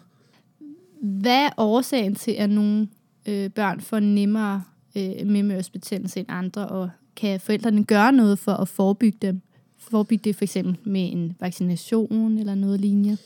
Hvad 1.02 1.44
er 1.44 1.50
årsagen 1.56 2.14
til, 2.14 2.30
at 2.30 2.50
nogle 2.50 2.88
øh, 3.28 3.50
børn 3.50 3.80
får 3.80 4.00
nemmere 4.00 4.62
øh, 4.96 5.26
memørsbetændelse 5.26 6.20
end 6.20 6.28
andre, 6.30 6.68
og 6.68 6.90
kan 7.16 7.40
forældrene 7.40 7.84
gøre 7.84 8.12
noget 8.12 8.38
for 8.38 8.52
at 8.52 8.68
forebygge 8.68 9.18
dem? 9.22 9.40
Forebygge 9.78 10.22
det 10.24 10.36
for 10.36 10.44
eksempel 10.44 10.78
med 10.84 11.12
en 11.12 11.36
vaccination 11.40 12.38
eller 12.38 12.54
noget 12.54 12.80
lignende? 12.80 13.18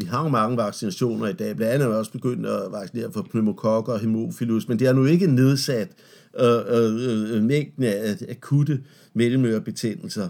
Vi 0.00 0.06
har 0.06 0.22
jo 0.22 0.28
mange 0.28 0.56
vaccinationer 0.56 1.26
i 1.26 1.32
dag. 1.32 1.56
Blandt 1.56 1.74
andet 1.74 1.86
er 1.86 1.90
vi 1.90 1.96
også 1.96 2.12
begyndt 2.12 2.46
at 2.46 2.72
vaccinere 2.72 3.12
for 3.12 3.22
pneumokokker 3.22 3.92
og 3.92 4.00
hemofilus, 4.00 4.68
men 4.68 4.78
det 4.78 4.86
har 4.86 4.94
nu 4.94 5.04
ikke 5.04 5.26
nedsat 5.26 5.88
øh, 6.40 6.58
øh, 6.68 7.36
øh, 7.36 7.42
mængden 7.42 7.84
af 7.84 8.16
akutte 8.28 8.80
mellemørebetændelser. 9.14 10.28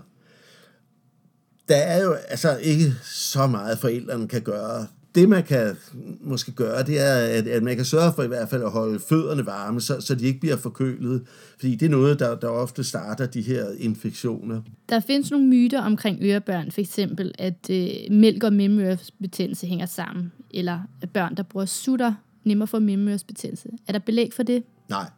Der 1.68 1.76
er 1.76 2.02
jo 2.02 2.12
altså 2.12 2.56
ikke 2.56 2.94
så 3.04 3.46
meget, 3.46 3.78
forældrene 3.78 4.28
kan 4.28 4.42
gøre 4.42 4.86
det, 5.14 5.28
man 5.28 5.42
kan 5.42 5.76
måske 6.20 6.52
gøre, 6.52 6.82
det 6.82 7.00
er, 7.00 7.14
at, 7.14 7.46
at 7.46 7.62
man 7.62 7.76
kan 7.76 7.84
sørge 7.84 8.12
for 8.12 8.22
i 8.22 8.26
hvert 8.26 8.48
fald 8.48 8.62
at 8.62 8.70
holde 8.70 9.00
fødderne 9.00 9.46
varme, 9.46 9.80
så, 9.80 10.00
så 10.00 10.14
de 10.14 10.26
ikke 10.26 10.40
bliver 10.40 10.56
forkølet. 10.56 11.22
Fordi 11.58 11.74
det 11.74 11.86
er 11.86 11.90
noget, 11.90 12.18
der, 12.18 12.34
der 12.34 12.48
ofte 12.48 12.84
starter 12.84 13.26
de 13.26 13.42
her 13.42 13.66
infektioner. 13.78 14.62
Der 14.88 15.00
findes 15.00 15.30
nogle 15.30 15.46
myter 15.46 15.82
omkring 15.82 16.18
ørebørn, 16.22 16.70
for 16.70 16.80
eksempel, 16.80 17.34
at 17.38 17.70
øh, 17.70 17.88
mælk 18.10 18.44
og 18.44 18.52
memørsbetændelse 18.52 19.66
hænger 19.66 19.86
sammen, 19.86 20.32
eller 20.50 20.80
at 21.02 21.10
børn, 21.10 21.34
der 21.36 21.42
bruger 21.42 21.66
sutter, 21.66 22.14
nemmere 22.44 22.66
får 22.66 22.78
memørsbetændelse. 22.78 23.68
Er 23.88 23.92
der 23.92 23.98
belæg 23.98 24.32
for 24.32 24.42
det? 24.42 24.62
Nej, 24.88 25.10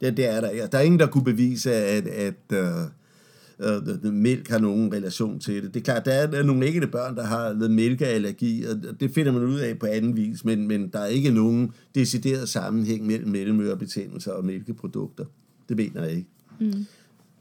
det, 0.00 0.16
det 0.16 0.30
er 0.30 0.40
der. 0.40 0.66
Der 0.66 0.78
er 0.78 0.82
ingen, 0.82 1.00
der 1.00 1.06
kunne 1.06 1.24
bevise, 1.24 1.74
at, 1.74 2.06
at 2.06 2.34
øh, 2.52 2.68
øh, 3.60 4.12
mælk 4.12 4.48
har 4.48 4.58
nogen 4.58 4.92
relation 4.92 5.38
til 5.38 5.62
det. 5.62 5.74
Det 5.74 5.80
er 5.80 5.84
klart, 5.84 6.04
der 6.04 6.12
er 6.12 6.42
nogle 6.42 6.66
enkelte 6.66 6.88
børn, 6.88 7.16
der 7.16 7.24
har 7.24 7.52
lidt 7.52 7.72
mælkeallergi, 7.72 8.64
og 8.64 9.00
det 9.00 9.10
finder 9.10 9.32
man 9.32 9.44
ud 9.44 9.58
af 9.58 9.78
på 9.78 9.86
anden 9.86 10.16
vis, 10.16 10.44
men, 10.44 10.68
men 10.68 10.88
der 10.88 10.98
er 10.98 11.06
ikke 11.06 11.30
nogen 11.30 11.72
decideret 11.94 12.48
sammenhæng 12.48 13.06
mellem 13.06 13.28
mellemørebetændelser 13.28 14.32
og 14.32 14.44
mælkeprodukter. 14.44 15.24
Det 15.68 15.76
mener 15.76 16.04
jeg 16.04 16.12
ikke. 16.12 16.28
Mm. 16.60 16.86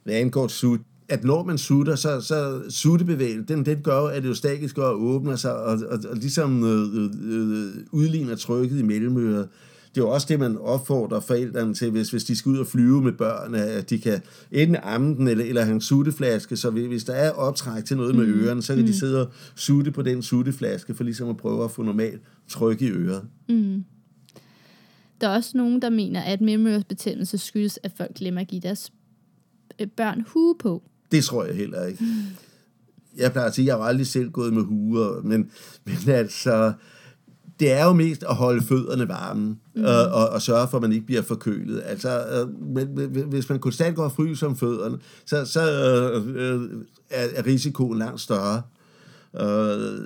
Hvad 0.04 0.16
angår 0.16 0.48
sut, 0.48 0.80
at 1.10 1.24
når 1.24 1.44
man 1.44 1.58
sutter, 1.58 1.96
så, 1.96 2.22
så 2.22 2.62
suttebevægelsen, 2.70 3.46
den, 3.48 3.66
den 3.66 3.82
gør 3.84 4.02
at 4.02 4.24
det 4.24 4.30
jo 4.30 4.34
statisk 4.34 4.76
gør 4.76 4.90
åbner 4.90 5.36
sig, 5.36 5.56
og, 5.56 5.80
og, 5.90 6.00
og 6.10 6.16
ligesom 6.16 6.64
øh, 6.64 7.04
øh, 7.04 7.10
øh 7.30 7.74
udligner 7.92 8.36
trykket 8.36 8.80
i 8.80 8.84
mellemøret 8.84 9.48
det 9.96 10.02
er 10.02 10.06
jo 10.06 10.12
også 10.12 10.28
det, 10.30 10.40
man 10.40 10.58
opfordrer 10.58 11.20
forældrene 11.20 11.74
til, 11.74 11.92
hvis, 11.92 12.10
hvis 12.10 12.24
de 12.24 12.36
skal 12.36 12.50
ud 12.50 12.58
og 12.58 12.68
flyve 12.68 13.02
med 13.02 13.12
børn, 13.12 13.56
at 13.56 13.90
de 13.90 14.00
kan 14.00 14.22
enten 14.52 14.76
amme 14.76 15.16
den, 15.16 15.28
eller, 15.28 15.46
eller 15.46 15.62
have 15.62 15.74
en 15.74 15.82
sutteflaske, 15.82 16.58
så 16.58 16.70
hvis 16.70 17.04
der 17.04 17.14
er 17.14 17.32
optræk 17.32 17.86
til 17.86 17.98
noget 17.98 18.16
med 18.16 18.28
mm. 18.28 18.34
ørerne, 18.34 18.62
så 18.62 18.74
kan 18.74 18.82
mm. 18.82 18.88
de 18.88 19.00
sidde 19.00 19.22
og 19.22 19.32
sutte 19.56 19.92
på 19.92 20.02
den 20.02 20.22
sutteflaske, 20.22 20.94
for 20.94 21.04
ligesom 21.04 21.30
at 21.30 21.38
prøve 21.38 21.64
at 21.64 21.72
få 21.72 21.84
normalt 21.84 22.22
tryk 22.48 22.82
i 22.82 22.90
øret. 22.90 23.24
Mm. 23.50 23.84
Der 25.22 25.28
er 25.28 25.36
også 25.36 25.58
nogen, 25.58 25.82
der 25.82 25.90
mener, 25.90 26.22
at 26.22 26.42
memørsbetændelse 26.42 27.38
skyldes, 27.38 27.80
at 27.84 27.92
folk 27.98 28.14
glemmer 28.16 28.42
at 28.42 28.48
give 28.48 28.62
deres 28.62 28.94
øh, 29.80 29.88
børn 29.88 30.26
hue 30.28 30.56
på. 30.60 30.84
Det 31.12 31.24
tror 31.24 31.46
jeg 31.46 31.56
heller 31.56 31.86
ikke. 31.86 32.06
Jeg 33.18 33.32
plejer 33.32 33.48
at 33.48 33.56
sige, 33.56 33.64
at 33.64 33.68
jeg 33.68 33.76
har 33.76 33.84
aldrig 33.84 34.08
selv 34.08 34.32
gået 34.32 34.54
med 34.54 34.64
huer, 34.64 35.22
men, 35.22 35.52
men 35.86 36.10
altså, 36.16 36.74
det 37.60 37.72
er 37.72 37.86
jo 37.86 37.94
mest 37.94 38.24
at 38.24 38.36
holde 38.36 38.62
fødderne 38.62 39.08
varme 39.08 39.58
mm. 39.76 39.84
og, 39.84 40.06
og, 40.06 40.30
og 40.30 40.42
sørge 40.42 40.68
for, 40.68 40.78
at 40.78 40.82
man 40.82 40.92
ikke 40.92 41.06
bliver 41.06 41.22
forkølet. 41.22 41.82
Altså, 41.86 42.26
øh, 42.28 42.64
men, 42.76 42.88
hvis 43.30 43.50
man 43.50 43.60
konstant 43.60 43.96
går 43.96 44.04
og 44.04 44.12
fryser 44.12 44.48
om 44.48 44.56
fødderne, 44.56 44.98
så, 45.26 45.46
så 45.46 45.62
øh, 46.26 46.62
er, 47.10 47.28
er 47.36 47.46
risikoen 47.46 47.98
langt 47.98 48.22
større. 48.22 48.62
Øh, 49.40 50.02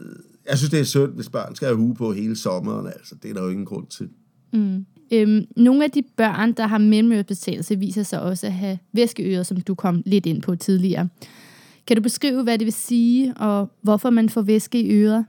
jeg 0.49 0.57
synes, 0.57 0.71
det 0.71 0.79
er 0.79 0.83
synd, 0.83 1.13
hvis 1.13 1.29
børn 1.29 1.55
skal 1.55 1.67
have 1.67 1.77
hue 1.77 1.95
på 1.95 2.13
hele 2.13 2.35
sommeren. 2.35 2.87
Altså, 2.87 3.15
det 3.23 3.29
er 3.29 3.33
der 3.33 3.43
jo 3.43 3.49
ingen 3.49 3.65
grund 3.65 3.87
til. 3.87 4.09
Mm. 4.53 4.85
Øhm, 5.13 5.45
nogle 5.55 5.83
af 5.83 5.91
de 5.91 6.03
børn, 6.17 6.53
der 6.53 6.67
har 6.67 6.77
mellemørebetændelse, 6.77 7.79
viser 7.79 8.03
sig 8.03 8.21
også 8.21 8.47
at 8.47 8.53
have 8.53 8.79
væskeører, 8.93 9.43
som 9.43 9.61
du 9.61 9.75
kom 9.75 10.03
lidt 10.05 10.25
ind 10.25 10.41
på 10.41 10.55
tidligere. 10.55 11.09
Kan 11.87 11.97
du 11.97 12.03
beskrive, 12.03 12.43
hvad 12.43 12.57
det 12.57 12.65
vil 12.65 12.73
sige, 12.73 13.33
og 13.37 13.71
hvorfor 13.81 14.09
man 14.09 14.29
får 14.29 14.41
væske 14.41 14.81
i 14.81 14.91
øret? 14.91 15.25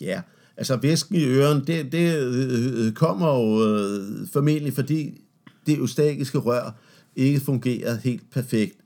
Ja, 0.00 0.20
Altså 0.56 0.76
væsken 0.76 1.16
i 1.16 1.24
øren, 1.24 1.64
det, 1.66 1.92
det 1.92 2.18
øh, 2.18 2.92
kommer 2.92 3.28
jo 3.28 3.68
øh, 3.68 4.28
formentlig, 4.32 4.74
fordi 4.74 5.22
det 5.66 5.78
eustagiske 5.78 6.38
rør 6.38 6.78
ikke 7.16 7.40
fungerer 7.40 7.96
helt 7.96 8.22
perfekt. 8.32 8.76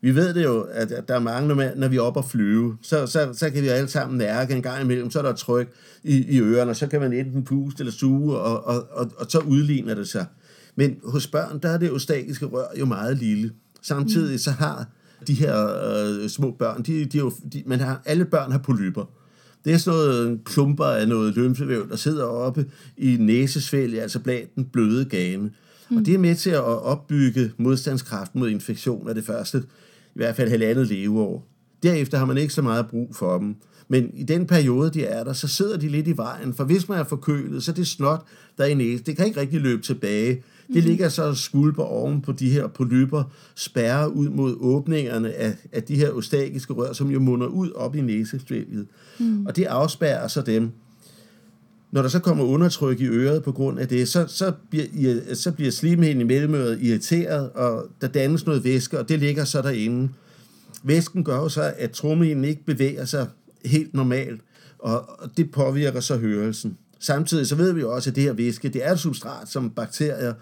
Vi 0.00 0.14
ved 0.14 0.34
det 0.34 0.44
jo, 0.44 0.60
at, 0.60 0.92
der 1.08 1.14
er 1.14 1.18
mange, 1.18 1.48
når, 1.76 1.88
vi 1.88 1.96
er 1.96 2.00
oppe 2.00 2.20
og 2.20 2.24
flyve, 2.24 2.76
så, 2.82 3.06
så, 3.06 3.28
så 3.32 3.50
kan 3.50 3.62
vi 3.62 3.68
alle 3.68 3.88
sammen 3.88 4.18
mærke 4.18 4.54
en 4.54 4.62
gang 4.62 4.82
imellem, 4.82 5.10
så 5.10 5.18
er 5.18 5.22
der 5.22 5.32
tryk 5.32 5.68
i, 6.04 6.36
i 6.36 6.40
ørerne, 6.40 6.70
og 6.70 6.76
så 6.76 6.86
kan 6.86 7.00
man 7.00 7.12
enten 7.12 7.44
puste 7.44 7.80
eller 7.80 7.92
suge, 7.92 8.36
og, 8.36 8.66
og, 8.66 8.86
og, 8.90 9.10
og 9.16 9.26
så 9.28 9.38
udligner 9.38 9.94
det 9.94 10.08
sig. 10.08 10.26
Men 10.76 10.96
hos 11.04 11.26
børn, 11.26 11.58
der 11.62 11.68
er 11.68 11.78
det 11.78 11.90
eustagiske 11.90 12.46
rør 12.46 12.66
jo 12.78 12.84
meget 12.84 13.16
lille. 13.16 13.52
Samtidig 13.82 14.40
så 14.40 14.50
har 14.50 14.86
de 15.26 15.34
her 15.34 15.68
øh, 16.22 16.28
små 16.28 16.50
børn, 16.58 16.82
de, 16.82 17.04
de, 17.04 17.18
jo, 17.18 17.32
de, 17.52 17.62
man 17.66 17.80
har, 17.80 18.02
alle 18.04 18.24
børn 18.24 18.52
har 18.52 18.58
polyper. 18.58 19.04
Det 19.64 19.72
er 19.72 19.76
sådan 19.76 19.98
noget 19.98 20.40
klumper 20.44 20.84
af 20.84 21.08
noget 21.08 21.34
lymfevæv, 21.34 21.88
der 21.88 21.96
sidder 21.96 22.24
oppe 22.24 22.66
i 22.96 23.16
næsesvælget, 23.20 24.00
altså 24.00 24.18
blandt 24.18 24.54
den 24.54 24.64
bløde 24.64 25.04
gane. 25.04 25.50
Mm. 25.90 25.96
Og 25.96 26.06
det 26.06 26.14
er 26.14 26.18
med 26.18 26.34
til 26.34 26.50
at 26.50 26.62
opbygge 26.64 27.52
modstandskraft 27.58 28.34
mod 28.34 28.50
infektion 28.50 29.08
af 29.08 29.14
det 29.14 29.24
første, 29.24 29.58
i 30.08 30.14
hvert 30.14 30.36
fald 30.36 30.50
halvandet 30.50 30.86
leveår. 30.86 31.48
Derefter 31.82 32.18
har 32.18 32.24
man 32.24 32.38
ikke 32.38 32.54
så 32.54 32.62
meget 32.62 32.86
brug 32.86 33.16
for 33.16 33.38
dem. 33.38 33.56
Men 33.88 34.10
i 34.14 34.22
den 34.22 34.46
periode, 34.46 34.90
de 34.90 35.04
er 35.04 35.24
der, 35.24 35.32
så 35.32 35.48
sidder 35.48 35.76
de 35.76 35.88
lidt 35.88 36.08
i 36.08 36.16
vejen. 36.16 36.54
For 36.54 36.64
hvis 36.64 36.88
man 36.88 36.98
er 36.98 37.04
forkølet, 37.04 37.62
så 37.62 37.70
er 37.70 37.74
det 37.74 37.86
snot, 37.86 38.26
der 38.58 38.64
er 38.64 38.68
i 38.68 38.74
næse. 38.74 39.04
Det 39.04 39.16
kan 39.16 39.26
ikke 39.26 39.40
rigtig 39.40 39.60
løbe 39.60 39.82
tilbage. 39.82 40.42
Det 40.72 40.84
ligger 40.84 41.08
så 41.08 41.22
og 41.22 41.36
skulper 41.36 41.82
oven 41.82 42.20
på 42.20 42.32
de 42.32 42.50
her 42.50 42.66
polyper, 42.66 43.24
spærrer 43.54 44.06
ud 44.06 44.28
mod 44.28 44.56
åbningerne 44.60 45.34
af, 45.34 45.54
af 45.72 45.82
de 45.82 45.96
her 45.96 46.10
ostagiske 46.10 46.72
rør, 46.72 46.92
som 46.92 47.10
jo 47.10 47.20
munder 47.20 47.46
ud 47.46 47.70
op 47.72 47.96
i 47.96 48.00
næsesvælget. 48.00 48.86
Mm. 49.18 49.46
Og 49.46 49.56
det 49.56 49.64
afspærrer 49.64 50.28
så 50.28 50.42
dem. 50.42 50.70
Når 51.92 52.02
der 52.02 52.08
så 52.08 52.18
kommer 52.18 52.44
undertryk 52.44 53.00
i 53.00 53.06
øret 53.06 53.42
på 53.42 53.52
grund 53.52 53.78
af 53.78 53.88
det, 53.88 54.08
så, 54.08 54.24
så, 54.28 54.52
bliver, 54.70 55.34
så 55.34 55.52
bliver 55.52 55.70
slimhinden 55.70 56.20
i 56.20 56.24
mellemøret 56.24 56.82
irriteret, 56.82 57.50
og 57.50 57.86
der 58.00 58.08
dannes 58.08 58.46
noget 58.46 58.64
væske, 58.64 58.98
og 58.98 59.08
det 59.08 59.18
ligger 59.18 59.44
så 59.44 59.62
derinde. 59.62 60.08
Væsken 60.82 61.24
gør 61.24 61.36
jo 61.36 61.48
så, 61.48 61.74
at 61.76 61.90
trommehinden 61.90 62.44
ikke 62.44 62.64
bevæger 62.64 63.04
sig 63.04 63.26
helt 63.64 63.94
normalt, 63.94 64.40
og 64.78 65.08
det 65.36 65.50
påvirker 65.50 66.00
så 66.00 66.16
hørelsen. 66.16 66.78
Samtidig 66.98 67.46
så 67.46 67.56
ved 67.56 67.72
vi 67.72 67.80
jo 67.80 67.94
også, 67.94 68.10
at 68.10 68.16
det 68.16 68.22
her 68.22 68.32
væske, 68.32 68.68
det 68.68 68.86
er 68.86 68.92
et 68.92 68.98
substrat, 68.98 69.48
som 69.48 69.70
bakterier 69.70 70.34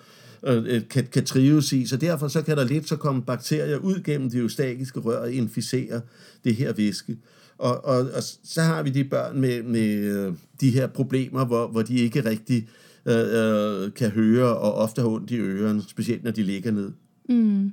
øh, 0.47 0.65
øh, 0.67 0.83
kan, 0.91 1.07
kan 1.13 1.25
trives 1.25 1.73
i, 1.73 1.87
så 1.87 1.97
derfor 1.97 2.29
så 2.29 2.43
kan 2.43 2.57
der 2.57 2.65
lidt 2.65 2.89
så 2.89 2.97
komme 2.97 3.23
bakterier 3.23 3.77
ud 3.77 4.03
gennem 4.05 4.31
det 4.31 4.41
eustakiske 4.41 5.01
rør 5.01 5.19
og 5.19 5.33
inficere 5.33 6.01
det 6.45 6.55
her 6.55 6.73
væske. 6.73 7.17
Og, 7.59 7.85
og, 7.85 7.97
og 7.97 8.23
så 8.45 8.63
har 8.63 8.83
vi 8.83 8.91
de 8.91 9.05
børn 9.05 9.41
med, 9.41 9.63
med 9.63 9.89
øh, 9.89 10.33
de 10.61 10.71
her 10.71 10.87
problemer, 10.87 11.45
hvor, 11.45 11.67
hvor 11.67 11.83
de 11.83 11.95
ikke 11.95 12.25
rigtig 12.25 12.69
øh, 13.07 13.17
øh, 13.17 13.93
kan 13.93 14.11
høre 14.11 14.57
og 14.57 14.75
ofte 14.75 15.01
har 15.01 15.09
ondt 15.09 15.31
i 15.31 15.37
ørerne, 15.37 15.83
specielt 15.89 16.25
når 16.25 16.31
de 16.31 16.43
ligger 16.43 16.71
ned. 16.71 16.93
Mm. 17.29 17.73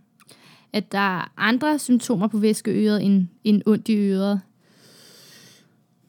at 0.73 0.91
der 0.91 1.17
er 1.19 1.31
andre 1.37 1.79
symptomer 1.79 2.27
på 2.27 2.37
væskeøret 2.37 3.03
end, 3.03 3.27
end 3.43 3.61
ondt 3.65 3.89
i 3.89 3.95
øret? 3.95 4.41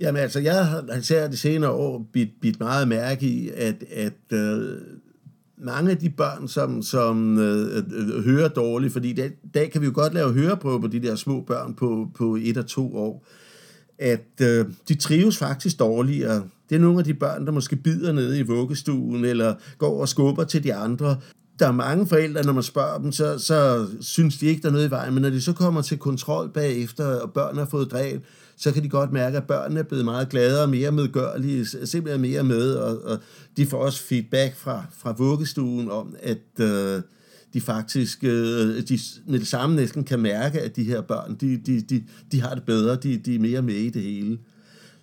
Jamen 0.02 0.23
altså, 0.23 0.40
jeg 0.40 0.66
har 0.66 0.97
især 0.99 1.28
de 1.28 1.37
senere 1.37 1.71
år 1.71 2.06
bidt, 2.12 2.40
bit 2.40 2.61
meget 2.61 2.88
mærke 2.88 3.26
i, 3.26 3.50
at, 3.56 3.85
at 3.90 4.38
øh, 4.38 4.78
mange 5.59 5.90
af 5.90 5.99
de 5.99 6.11
børn, 6.11 6.49
som, 6.49 6.82
som 6.82 7.38
øh, 7.38 7.76
øh, 7.76 7.82
øh 8.16 8.25
hører 8.25 8.49
dårligt, 8.49 8.92
fordi 8.92 9.11
i 9.11 9.30
dag 9.54 9.71
kan 9.71 9.80
vi 9.80 9.87
jo 9.87 9.92
godt 9.94 10.14
lave 10.14 10.32
høreprøver 10.32 10.78
på 10.78 10.87
de 10.87 11.02
der 11.02 11.14
små 11.14 11.40
børn 11.40 11.75
på, 11.75 12.09
på 12.14 12.37
et 12.40 12.56
og 12.56 12.66
to 12.66 12.97
år, 12.97 13.26
at 13.99 14.40
øh, 14.42 14.66
de 14.88 14.94
trives 14.94 15.38
faktisk 15.38 15.78
dårligere. 15.78 16.42
Det 16.68 16.76
er 16.76 16.80
nogle 16.80 16.99
af 16.99 17.04
de 17.04 17.14
børn, 17.14 17.47
der 17.47 17.52
måske 17.52 17.76
bider 17.76 18.12
nede 18.12 18.38
i 18.38 18.42
vuggestuen, 18.42 19.25
eller 19.25 19.54
går 19.78 20.00
og 20.00 20.09
skubber 20.09 20.44
til 20.44 20.64
de 20.64 20.75
andre. 20.75 21.16
Der 21.59 21.68
er 21.68 21.73
mange 21.73 22.06
forældre, 22.06 22.42
når 22.42 22.52
man 22.52 22.62
spørger 22.62 22.99
dem, 22.99 23.12
så, 23.12 23.38
så 23.38 23.87
synes 24.00 24.38
de 24.38 24.47
ikke, 24.47 24.62
der 24.62 24.68
er 24.68 24.73
noget 24.73 24.88
i 24.88 24.90
vejen, 24.90 25.14
men 25.14 25.23
når 25.23 25.30
de 25.30 25.40
så 25.40 25.52
kommer 25.52 25.82
til 25.82 25.99
kontrol 25.99 26.50
bagefter, 26.50 27.21
og 27.21 27.32
børn 27.32 27.56
har 27.56 27.64
fået 27.64 27.90
dræn, 27.90 28.23
så 28.62 28.73
kan 28.73 28.83
de 28.83 28.88
godt 28.88 29.12
mærke, 29.12 29.37
at 29.37 29.45
børnene 29.45 29.81
er 29.81 29.85
blevet 29.85 30.04
meget 30.04 30.28
gladere 30.28 30.62
og 30.62 30.69
mere 30.69 30.92
medgørlige, 30.92 31.66
simpelthen 31.66 32.21
mere 32.21 32.42
med, 32.42 32.75
og, 32.75 33.04
og 33.04 33.19
de 33.57 33.66
får 33.66 33.78
også 33.78 34.02
feedback 34.02 34.57
fra, 34.57 34.85
fra 34.99 35.14
vuggestuen 35.19 35.90
om, 35.90 36.16
at 36.23 36.61
øh, 36.61 37.02
de 37.54 37.61
faktisk 37.61 38.25
øh, 38.25 38.83
de 38.88 38.99
med 39.26 39.38
det 39.38 39.47
samme 39.47 39.76
næsten 39.76 40.04
kan 40.04 40.21
mærke, 40.21 40.61
at 40.61 40.76
de 40.76 40.85
her 40.85 41.00
børn, 41.00 41.37
de, 41.40 41.57
de, 41.57 41.81
de, 41.81 42.04
de 42.33 42.40
har 42.40 42.54
det 42.54 42.64
bedre, 42.64 42.97
de, 42.97 43.16
de 43.16 43.35
er 43.35 43.38
mere 43.38 43.62
med 43.62 43.75
i 43.75 43.90
det 43.90 44.02
hele. 44.02 44.38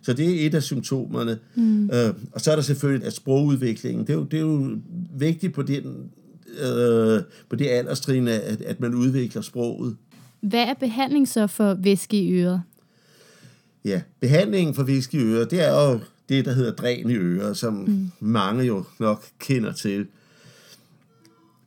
Så 0.02 0.14
det 0.14 0.42
er 0.44 0.48
et 0.48 0.56
af 0.56 0.64
symptomerne. 0.64 1.38
Mm. 1.56 1.90
Øh, 1.94 2.14
og 2.32 2.42
så 2.42 2.52
er 2.52 2.56
der 2.56 2.64
selvfølgelig 2.64 3.08
at 3.08 3.14
sprogudviklingen. 3.14 4.08
Det 4.08 4.14
er 4.14 4.18
jo, 4.18 4.24
det 4.24 4.38
er 4.38 4.42
jo 4.42 4.78
vigtigt 5.18 5.54
på, 5.54 5.62
den, 5.62 5.84
øh, 6.62 7.22
på 7.50 7.56
det 7.56 7.68
alderstrin, 7.68 8.28
at, 8.28 8.62
at 8.62 8.80
man 8.80 8.96
udvikler 8.96 9.42
sproget. 9.42 9.96
Hvad 10.42 10.64
er 10.64 10.74
behandling 10.74 11.28
så 11.28 11.48
for 11.48 11.74
væske 11.74 12.22
i 12.22 12.32
øret? 12.34 12.62
Ja, 13.86 14.02
behandlingen 14.20 14.76
for 14.76 14.84
øret, 15.18 15.52
det 15.52 15.68
er 15.68 15.90
jo 15.90 16.00
det, 16.30 16.46
der 16.46 16.54
hedder 16.54 16.72
dræn 16.72 17.10
i 17.10 17.16
øret, 17.16 17.58
som 17.58 17.74
mm. 17.74 18.12
mange 18.20 18.64
jo 18.64 18.84
nok 19.00 19.26
kender 19.40 19.74
til. 19.74 20.08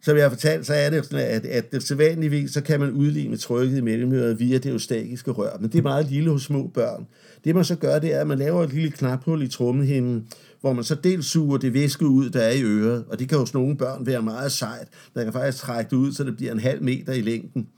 Som 0.04 0.16
jeg 0.16 0.24
har 0.24 0.30
fortalt, 0.30 0.66
så 0.66 0.74
er 0.74 0.90
det 0.90 1.04
sådan, 1.04 1.26
at, 1.26 1.46
at 1.46 1.72
det 1.72 1.82
sædvanligvis, 1.82 2.50
så 2.50 2.60
kan 2.60 2.80
man 2.80 2.90
udligne 2.90 3.36
trykket 3.36 3.78
i 3.78 3.80
mellemøret 3.80 4.38
via 4.38 4.58
det 4.58 4.72
eustakiske 4.72 5.30
rør, 5.30 5.58
men 5.60 5.72
det 5.72 5.78
er 5.78 5.82
meget 5.82 6.10
lille 6.10 6.30
hos 6.30 6.42
små 6.42 6.70
børn. 6.74 7.06
Det 7.44 7.54
man 7.54 7.64
så 7.64 7.76
gør, 7.76 7.98
det 7.98 8.14
er, 8.14 8.20
at 8.20 8.26
man 8.26 8.38
laver 8.38 8.64
et 8.64 8.72
lille 8.72 8.90
knaphul 8.90 9.42
i 9.42 9.48
trommehinden, 9.48 10.28
hvor 10.60 10.72
man 10.72 10.84
så 10.84 10.94
dels 10.94 11.26
suger 11.26 11.58
det 11.58 11.74
væske 11.74 12.06
ud, 12.06 12.30
der 12.30 12.40
er 12.40 12.52
i 12.52 12.62
øret, 12.62 13.04
og 13.08 13.18
det 13.18 13.28
kan 13.28 13.38
hos 13.38 13.54
nogle 13.54 13.76
børn 13.76 14.06
være 14.06 14.22
meget 14.22 14.52
sejt. 14.52 14.88
Man 15.14 15.24
kan 15.24 15.32
faktisk 15.32 15.58
trække 15.58 15.90
det 15.90 15.96
ud, 15.96 16.12
så 16.12 16.24
det 16.24 16.36
bliver 16.36 16.52
en 16.52 16.60
halv 16.60 16.82
meter 16.82 17.12
i 17.12 17.20
længden. 17.20 17.68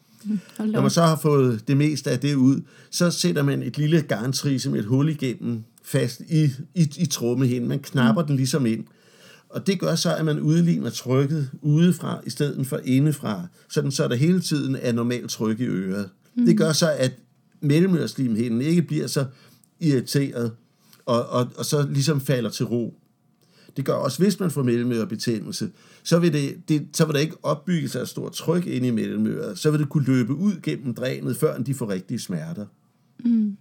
Når 0.59 0.81
man 0.81 0.91
så 0.91 1.03
har 1.03 1.19
fået 1.23 1.69
det 1.69 1.77
meste 1.77 2.11
af 2.11 2.21
det 2.21 2.35
ud, 2.35 2.61
så 2.91 3.11
sætter 3.11 3.43
man 3.43 3.63
et 3.63 3.79
lille 3.79 4.03
garntrise 4.03 4.71
med 4.71 4.79
et 4.79 4.85
hul 4.85 5.09
igennem 5.09 5.65
fast 5.85 6.21
i, 6.21 6.45
i, 6.75 6.93
i 6.97 7.07
trommehinden. 7.07 7.69
Man 7.69 7.79
knapper 7.79 8.23
mm. 8.23 8.27
den 8.27 8.37
ligesom 8.37 8.67
ind. 8.67 8.85
Og 9.49 9.67
det 9.67 9.81
gør 9.81 9.95
så, 9.95 10.15
at 10.17 10.25
man 10.25 10.41
udligner 10.41 10.91
trykket 10.91 11.51
udefra, 11.63 12.21
i 12.27 12.31
stedet 12.31 12.67
for 12.67 12.81
indefra, 12.85 13.47
sådan 13.71 13.91
så 13.91 14.09
der 14.09 14.15
hele 14.15 14.41
tiden 14.41 14.77
er 14.81 14.93
normalt 14.93 15.31
tryk 15.31 15.61
i 15.61 15.65
øret. 15.65 16.09
Mm. 16.37 16.47
Det 16.47 16.59
gør 16.59 16.73
så, 16.73 16.91
at 16.99 17.13
mellemøreslimhinden 17.61 18.61
ikke 18.61 18.83
bliver 18.83 19.07
så 19.07 19.25
irriteret, 19.81 20.53
og, 21.07 21.27
og, 21.27 21.49
og 21.57 21.65
så 21.65 21.87
ligesom 21.91 22.21
falder 22.21 22.51
til 22.51 22.67
ro. 22.67 22.95
Det 23.77 23.85
gør 23.85 23.93
også, 23.93 24.23
hvis 24.23 24.41
man 24.41 24.51
får 24.51 24.63
mellemørebetændelse, 24.63 25.71
så 26.03 26.19
vil, 26.19 26.33
det, 26.33 26.69
det, 26.69 26.89
så 26.93 27.05
vil 27.05 27.15
der 27.15 27.21
ikke 27.21 27.37
opbygge 27.43 27.89
sig 27.89 28.01
et 28.01 28.09
stort 28.09 28.33
tryk 28.33 28.67
ind 28.67 28.87
i 28.87 28.91
mellemøret. 28.91 29.59
Så 29.59 29.71
vil 29.71 29.81
det 29.81 29.89
kunne 29.89 30.05
løbe 30.05 30.35
ud 30.35 30.53
gennem 30.63 30.95
drænet, 30.95 31.37
før 31.37 31.59
de 31.59 31.75
får 31.75 31.89
rigtige 31.89 32.19
smerter. 32.19 32.67
Mm. 33.25 33.57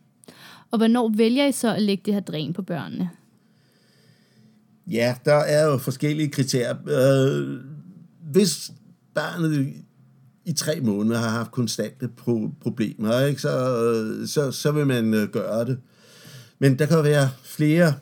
Og 0.72 0.78
hvornår 0.78 1.14
vælger 1.18 1.48
I 1.48 1.52
så 1.52 1.76
at 1.76 1.82
lægge 1.82 2.04
det 2.06 2.14
her 2.14 2.22
dræn 2.22 2.54
på 2.54 2.62
børnene? 2.62 3.10
Ja, 4.88 5.16
der 5.26 5.34
er 5.34 5.66
jo 5.66 5.78
forskellige 5.78 6.30
kriterier. 6.30 6.76
Øh, 6.88 7.60
hvis 8.32 8.72
barnet 9.14 9.74
i 10.46 10.54
tre 10.54 10.80
måneder 10.80 11.20
har 11.20 11.30
haft 11.30 11.52
konstante 11.52 12.10
pro- 12.22 12.52
problemer, 12.62 13.20
ikke, 13.20 13.42
så, 13.42 14.28
så, 14.28 14.52
så 14.52 14.72
vil 14.72 14.88
man 14.88 15.14
øh, 15.14 15.28
gøre 15.30 15.66
det. 15.66 15.78
Men 16.60 16.80
der 16.80 16.86
kan 16.86 17.04
være 17.04 17.30
flere 17.44 17.94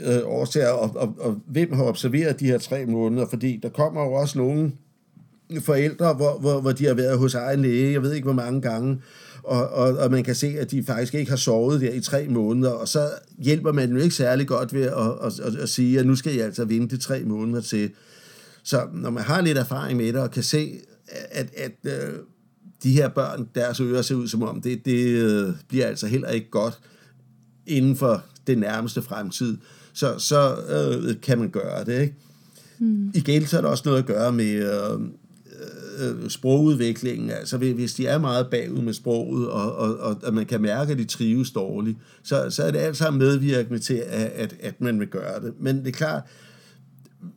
øh, 0.00 0.18
årsager, 0.24 0.68
og, 0.68 0.96
og, 0.96 1.14
og 1.18 1.40
hvem 1.46 1.72
har 1.72 1.84
observeret 1.84 2.40
de 2.40 2.46
her 2.46 2.58
tre 2.58 2.86
måneder, 2.86 3.26
fordi 3.28 3.60
der 3.62 3.68
kommer 3.68 4.02
jo 4.04 4.12
også 4.12 4.38
nogle 4.38 4.72
forældre, 5.60 6.14
hvor, 6.14 6.38
hvor, 6.38 6.60
hvor 6.60 6.72
de 6.72 6.86
har 6.86 6.94
været 6.94 7.18
hos 7.18 7.34
egen 7.34 7.62
læge, 7.62 7.92
jeg 7.92 8.02
ved 8.02 8.12
ikke 8.12 8.24
hvor 8.24 8.32
mange 8.32 8.60
gange, 8.60 9.00
og, 9.42 9.68
og, 9.68 9.96
og 9.96 10.10
man 10.10 10.24
kan 10.24 10.34
se, 10.34 10.46
at 10.46 10.70
de 10.70 10.84
faktisk 10.84 11.14
ikke 11.14 11.30
har 11.30 11.36
sovet 11.36 11.80
der 11.80 11.92
i 11.92 12.00
tre 12.00 12.28
måneder, 12.28 12.70
og 12.70 12.88
så 12.88 13.08
hjælper 13.38 13.72
man 13.72 13.90
jo 13.90 13.96
ikke 13.96 14.14
særlig 14.14 14.46
godt 14.46 14.74
ved 14.74 14.82
at, 14.82 15.26
at, 15.26 15.40
at, 15.40 15.56
at 15.56 15.68
sige, 15.68 16.00
at 16.00 16.06
nu 16.06 16.16
skal 16.16 16.34
jeg 16.34 16.44
altså 16.44 16.64
vente 16.64 16.98
tre 16.98 17.24
måneder 17.24 17.60
til. 17.60 17.90
Så 18.62 18.86
når 18.92 19.10
man 19.10 19.22
har 19.22 19.40
lidt 19.40 19.58
erfaring 19.58 19.96
med 19.96 20.06
det, 20.06 20.16
og 20.16 20.30
kan 20.30 20.42
se, 20.42 20.80
at, 21.30 21.50
at, 21.56 21.72
at 21.84 22.02
de 22.82 22.92
her 22.92 23.08
børn, 23.08 23.48
deres 23.54 23.80
ører 23.80 24.02
ser 24.02 24.14
ud 24.14 24.28
som 24.28 24.42
om, 24.42 24.60
det, 24.60 24.84
det 24.84 25.06
øh, 25.06 25.52
bliver 25.68 25.86
altså 25.86 26.06
heller 26.06 26.28
ikke 26.28 26.50
godt 26.50 26.78
inden 27.66 27.96
for 27.96 28.24
den 28.46 28.58
nærmeste 28.58 29.02
fremtid, 29.02 29.58
så, 29.96 30.18
så 30.18 30.56
øh, 30.56 31.20
kan 31.20 31.38
man 31.38 31.50
gøre 31.50 31.84
det. 31.84 32.00
Ikke? 32.00 32.14
Mm. 32.78 33.10
Igen 33.14 33.46
så 33.46 33.56
er 33.56 33.60
der 33.60 33.68
også 33.68 33.82
noget 33.86 33.98
at 33.98 34.06
gøre 34.06 34.32
med 34.32 34.54
øh, 34.54 35.00
øh, 35.98 36.30
sprogudviklingen. 36.30 37.30
Altså 37.30 37.56
hvis 37.56 37.94
de 37.94 38.06
er 38.06 38.18
meget 38.18 38.46
bagud 38.50 38.82
med 38.82 38.92
sproget, 38.92 39.48
og, 39.48 39.76
og, 39.76 39.98
og, 39.98 40.16
og 40.22 40.34
man 40.34 40.46
kan 40.46 40.62
mærke, 40.62 40.92
at 40.92 40.98
de 40.98 41.04
trives 41.04 41.50
dårligt, 41.50 41.98
så, 42.22 42.50
så 42.50 42.62
er 42.62 42.70
det 42.70 42.78
alt 42.78 42.96
sammen 42.96 43.18
medvirkende 43.18 43.78
til, 43.78 44.02
at, 44.06 44.26
at, 44.26 44.56
at 44.60 44.80
man 44.80 45.00
vil 45.00 45.08
gøre 45.08 45.40
det. 45.40 45.54
Men 45.60 45.78
det 45.78 45.86
er 45.86 45.92
klart, 45.92 46.22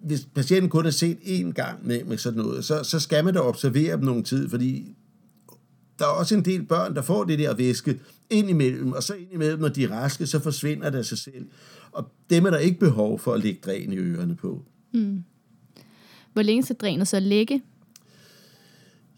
hvis 0.04 0.28
patienten 0.36 0.69
kun 0.69 0.84
har 0.84 0.91
set 0.91 1.17
én 1.22 1.52
gang 1.52 1.88
med, 1.88 2.04
med 2.04 2.17
sådan 2.17 2.39
noget, 2.39 2.65
så, 2.65 2.84
så 2.84 3.00
skal 3.00 3.26
man 3.26 3.34
da 3.34 3.39
observere 3.39 3.98
dem 3.98 4.04
nogle 4.04 4.24
tid, 4.24 4.50
fordi 4.50 4.95
der 6.00 6.06
er 6.06 6.10
også 6.10 6.36
en 6.36 6.45
del 6.45 6.63
børn, 6.63 6.95
der 6.95 7.02
får 7.02 7.24
det 7.24 7.39
der 7.39 7.54
væske 7.56 8.00
ind 8.30 8.50
imellem, 8.50 8.92
og 8.92 9.04
så 9.04 9.13
ind 9.13 9.34
imellem, 9.34 9.60
når 9.60 9.68
de 9.68 9.84
er 9.84 9.92
raske, 9.92 10.28
så 10.28 10.39
forsvinder 10.39 10.89
det 10.89 10.98
af 10.98 11.06
sig 11.06 11.18
selv. 11.18 11.46
Og 11.92 12.12
dem 12.30 12.46
er 12.46 12.50
der 12.50 12.58
ikke 12.58 12.80
behov 12.80 13.20
for 13.20 13.34
at 13.34 13.44
lægge 13.44 13.60
dræn 13.65 13.94
i 13.94 13.98
ørerne 13.98 14.36
på. 14.36 14.62
Mm. 14.94 15.24
Hvor 16.34 16.42
længe 16.42 16.63
skal 16.63 16.76
drænet 16.76 17.08
så 17.08 17.20
ligge? 17.20 17.62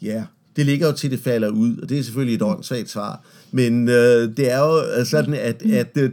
Ja, 0.01 0.25
det 0.55 0.65
ligger 0.65 0.87
jo 0.87 0.93
til, 0.93 1.11
det 1.11 1.19
falder 1.19 1.49
ud, 1.49 1.77
og 1.77 1.89
det 1.89 1.99
er 1.99 2.03
selvfølgelig 2.03 2.35
et 2.35 2.41
åndssvagt 2.41 2.89
svar. 2.89 3.25
Men 3.51 3.89
øh, 3.89 4.37
det 4.37 4.51
er 4.51 4.59
jo 4.59 5.05
sådan, 5.05 5.33
at, 5.33 5.65
mm. 5.65 5.73
at 5.73 5.97
øh, 5.97 6.11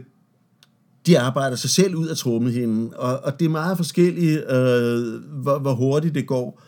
de 1.05 1.19
arbejder 1.19 1.55
sig 1.55 1.69
selv 1.69 1.95
ud 1.95 2.07
af 2.07 2.17
trommehinden, 2.17 2.93
og, 2.95 3.19
og 3.19 3.39
det 3.39 3.45
er 3.45 3.49
meget 3.49 3.77
forskelligt, 3.77 4.51
øh, 4.51 5.23
hvor, 5.41 5.59
hvor 5.59 5.73
hurtigt 5.73 6.15
det 6.15 6.27
går. 6.27 6.61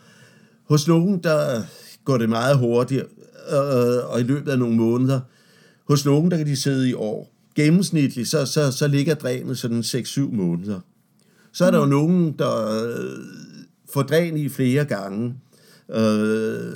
Hos 0.64 0.88
nogen, 0.88 1.22
der 1.22 1.62
går 2.04 2.18
det 2.18 2.28
meget 2.28 2.58
hurtigt, 2.58 3.02
øh, 3.52 4.10
og 4.12 4.20
i 4.20 4.22
løbet 4.22 4.50
af 4.50 4.58
nogle 4.58 4.76
måneder. 4.76 5.20
Hos 5.92 6.04
nogen, 6.04 6.30
der 6.30 6.36
kan 6.36 6.46
de 6.46 6.56
sidde 6.56 6.90
i 6.90 6.94
år. 6.94 7.34
Gennemsnitligt, 7.54 8.28
så, 8.28 8.46
så, 8.46 8.72
så 8.72 8.88
ligger 8.88 9.14
drænet 9.14 9.58
sådan 9.58 9.80
6-7 9.80 10.20
måneder. 10.20 10.80
Så 11.52 11.64
er 11.64 11.70
der 11.70 11.78
jo 11.78 11.84
mm. 11.84 11.90
nogen, 11.90 12.34
der 12.38 12.84
øh, 12.84 13.18
får 13.92 14.02
dræn 14.02 14.36
i 14.36 14.48
flere 14.48 14.84
gange. 14.84 15.34
Øh, 15.90 16.72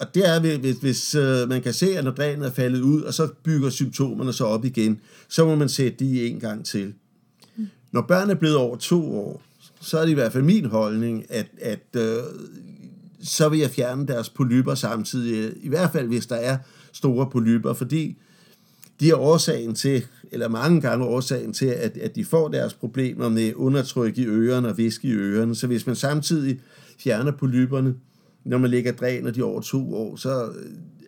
og 0.00 0.14
det 0.14 0.28
er, 0.28 0.58
hvis, 0.58 0.76
hvis 0.76 1.14
øh, 1.14 1.48
man 1.48 1.62
kan 1.62 1.72
se, 1.72 1.98
at 1.98 2.04
når 2.04 2.10
drænet 2.10 2.46
er 2.46 2.50
faldet 2.50 2.80
ud, 2.80 3.02
og 3.02 3.14
så 3.14 3.28
bygger 3.44 3.70
symptomerne 3.70 4.32
så 4.32 4.44
op 4.44 4.64
igen, 4.64 5.00
så 5.28 5.44
må 5.44 5.54
man 5.54 5.68
sætte 5.68 6.04
de 6.04 6.26
en 6.26 6.40
gang 6.40 6.64
til. 6.64 6.94
Mm. 7.56 7.66
Når 7.92 8.02
børn 8.08 8.30
er 8.30 8.34
blevet 8.34 8.56
over 8.56 8.76
to 8.76 9.16
år, 9.16 9.42
så 9.80 9.98
er 9.98 10.02
det 10.02 10.10
i 10.10 10.14
hvert 10.14 10.32
fald 10.32 10.44
min 10.44 10.64
holdning, 10.64 11.24
at, 11.28 11.46
at 11.60 11.86
øh, 11.96 12.18
så 13.22 13.48
vil 13.48 13.58
jeg 13.58 13.70
fjerne 13.70 14.06
deres 14.06 14.30
polyper 14.30 14.74
samtidig, 14.74 15.52
i 15.62 15.68
hvert 15.68 15.92
fald 15.92 16.08
hvis 16.08 16.26
der 16.26 16.36
er 16.36 16.58
store 16.92 17.30
polyper, 17.30 17.72
fordi 17.72 18.18
de 19.00 19.10
er 19.10 19.14
årsagen 19.14 19.74
til, 19.74 20.04
eller 20.32 20.48
mange 20.48 20.80
gange 20.80 21.04
årsagen 21.04 21.52
til, 21.52 21.66
at, 21.66 21.96
at 21.96 22.14
de 22.14 22.24
får 22.24 22.48
deres 22.48 22.74
problemer 22.74 23.28
med 23.28 23.52
undertryk 23.54 24.18
i 24.18 24.26
ørerne 24.26 24.68
og 24.68 24.78
væske 24.78 25.08
i 25.08 25.12
ørerne. 25.12 25.54
Så 25.54 25.66
hvis 25.66 25.86
man 25.86 25.96
samtidig 25.96 26.60
fjerner 26.98 27.32
polyperne, 27.32 27.94
når 28.44 28.58
man 28.58 28.70
lægger 28.70 28.92
dræner 28.92 29.30
de 29.30 29.42
over 29.42 29.60
to 29.60 29.94
år, 29.94 30.16
så 30.16 30.52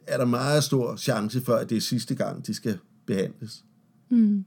er 0.07 0.17
der 0.17 0.25
meget 0.25 0.65
stor 0.65 0.97
chance 0.97 1.41
for, 1.41 1.55
at 1.55 1.71
det 1.71 1.77
er 1.77 1.81
sidste 1.81 2.15
gang, 2.15 2.47
de 2.47 2.55
skal 2.55 2.79
behandles. 3.07 3.65
Mm. 4.11 4.45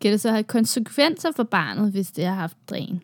Kan 0.00 0.12
det 0.12 0.20
så 0.20 0.30
have 0.30 0.44
konsekvenser 0.44 1.28
for 1.36 1.42
barnet, 1.42 1.92
hvis 1.92 2.10
det 2.10 2.24
har 2.24 2.34
haft 2.34 2.56
dræn? 2.70 3.00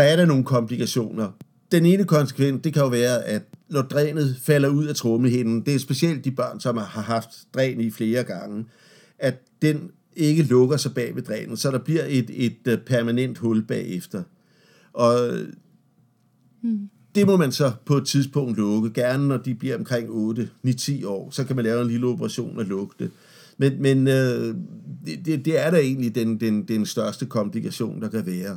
der 0.00 0.06
er 0.06 0.16
der 0.16 0.26
nogle 0.26 0.44
komplikationer. 0.44 1.30
Den 1.72 1.86
ene 1.86 2.04
konsekvens, 2.04 2.62
det 2.64 2.72
kan 2.72 2.82
jo 2.82 2.88
være, 2.88 3.24
at 3.24 3.42
når 3.70 3.82
drænet 3.82 4.36
falder 4.42 4.68
ud 4.68 4.86
af 4.86 4.94
trommehinden, 4.94 5.60
det 5.60 5.74
er 5.74 5.78
specielt 5.78 6.24
de 6.24 6.30
børn, 6.30 6.60
som 6.60 6.76
har 6.76 7.02
haft 7.02 7.28
dræn 7.54 7.80
i 7.80 7.90
flere 7.90 8.24
gange, 8.24 8.64
at 9.18 9.34
den 9.62 9.90
ikke 10.16 10.42
lukker 10.42 10.76
sig 10.76 10.94
bag 10.94 11.16
ved 11.16 11.22
drænet, 11.22 11.58
så 11.58 11.70
der 11.70 11.78
bliver 11.78 12.04
et, 12.08 12.30
et 12.32 12.58
øh, 12.68 12.78
permanent 12.78 13.38
hul 13.38 13.62
bagefter. 13.62 14.22
Og 14.92 15.30
hmm. 16.62 16.90
det 17.14 17.26
må 17.26 17.36
man 17.36 17.52
så 17.52 17.72
på 17.84 17.96
et 17.96 18.06
tidspunkt 18.06 18.58
lukke. 18.58 18.90
Gerne 18.90 19.28
når 19.28 19.36
de 19.36 19.54
bliver 19.54 19.76
omkring 19.76 20.08
8-9-10 20.08 21.06
år, 21.06 21.30
så 21.30 21.44
kan 21.44 21.56
man 21.56 21.64
lave 21.64 21.82
en 21.82 21.88
lille 21.88 22.06
operation 22.06 22.58
og 22.58 22.64
lukke 22.64 22.94
det. 22.98 23.10
Men, 23.58 23.82
men 23.82 24.08
øh, 24.08 24.54
det, 25.24 25.44
det 25.44 25.66
er 25.66 25.70
da 25.70 25.76
egentlig 25.76 26.14
den, 26.14 26.40
den, 26.40 26.68
den 26.68 26.86
største 26.86 27.26
komplikation, 27.26 28.02
der 28.02 28.08
kan 28.08 28.26
være. 28.26 28.56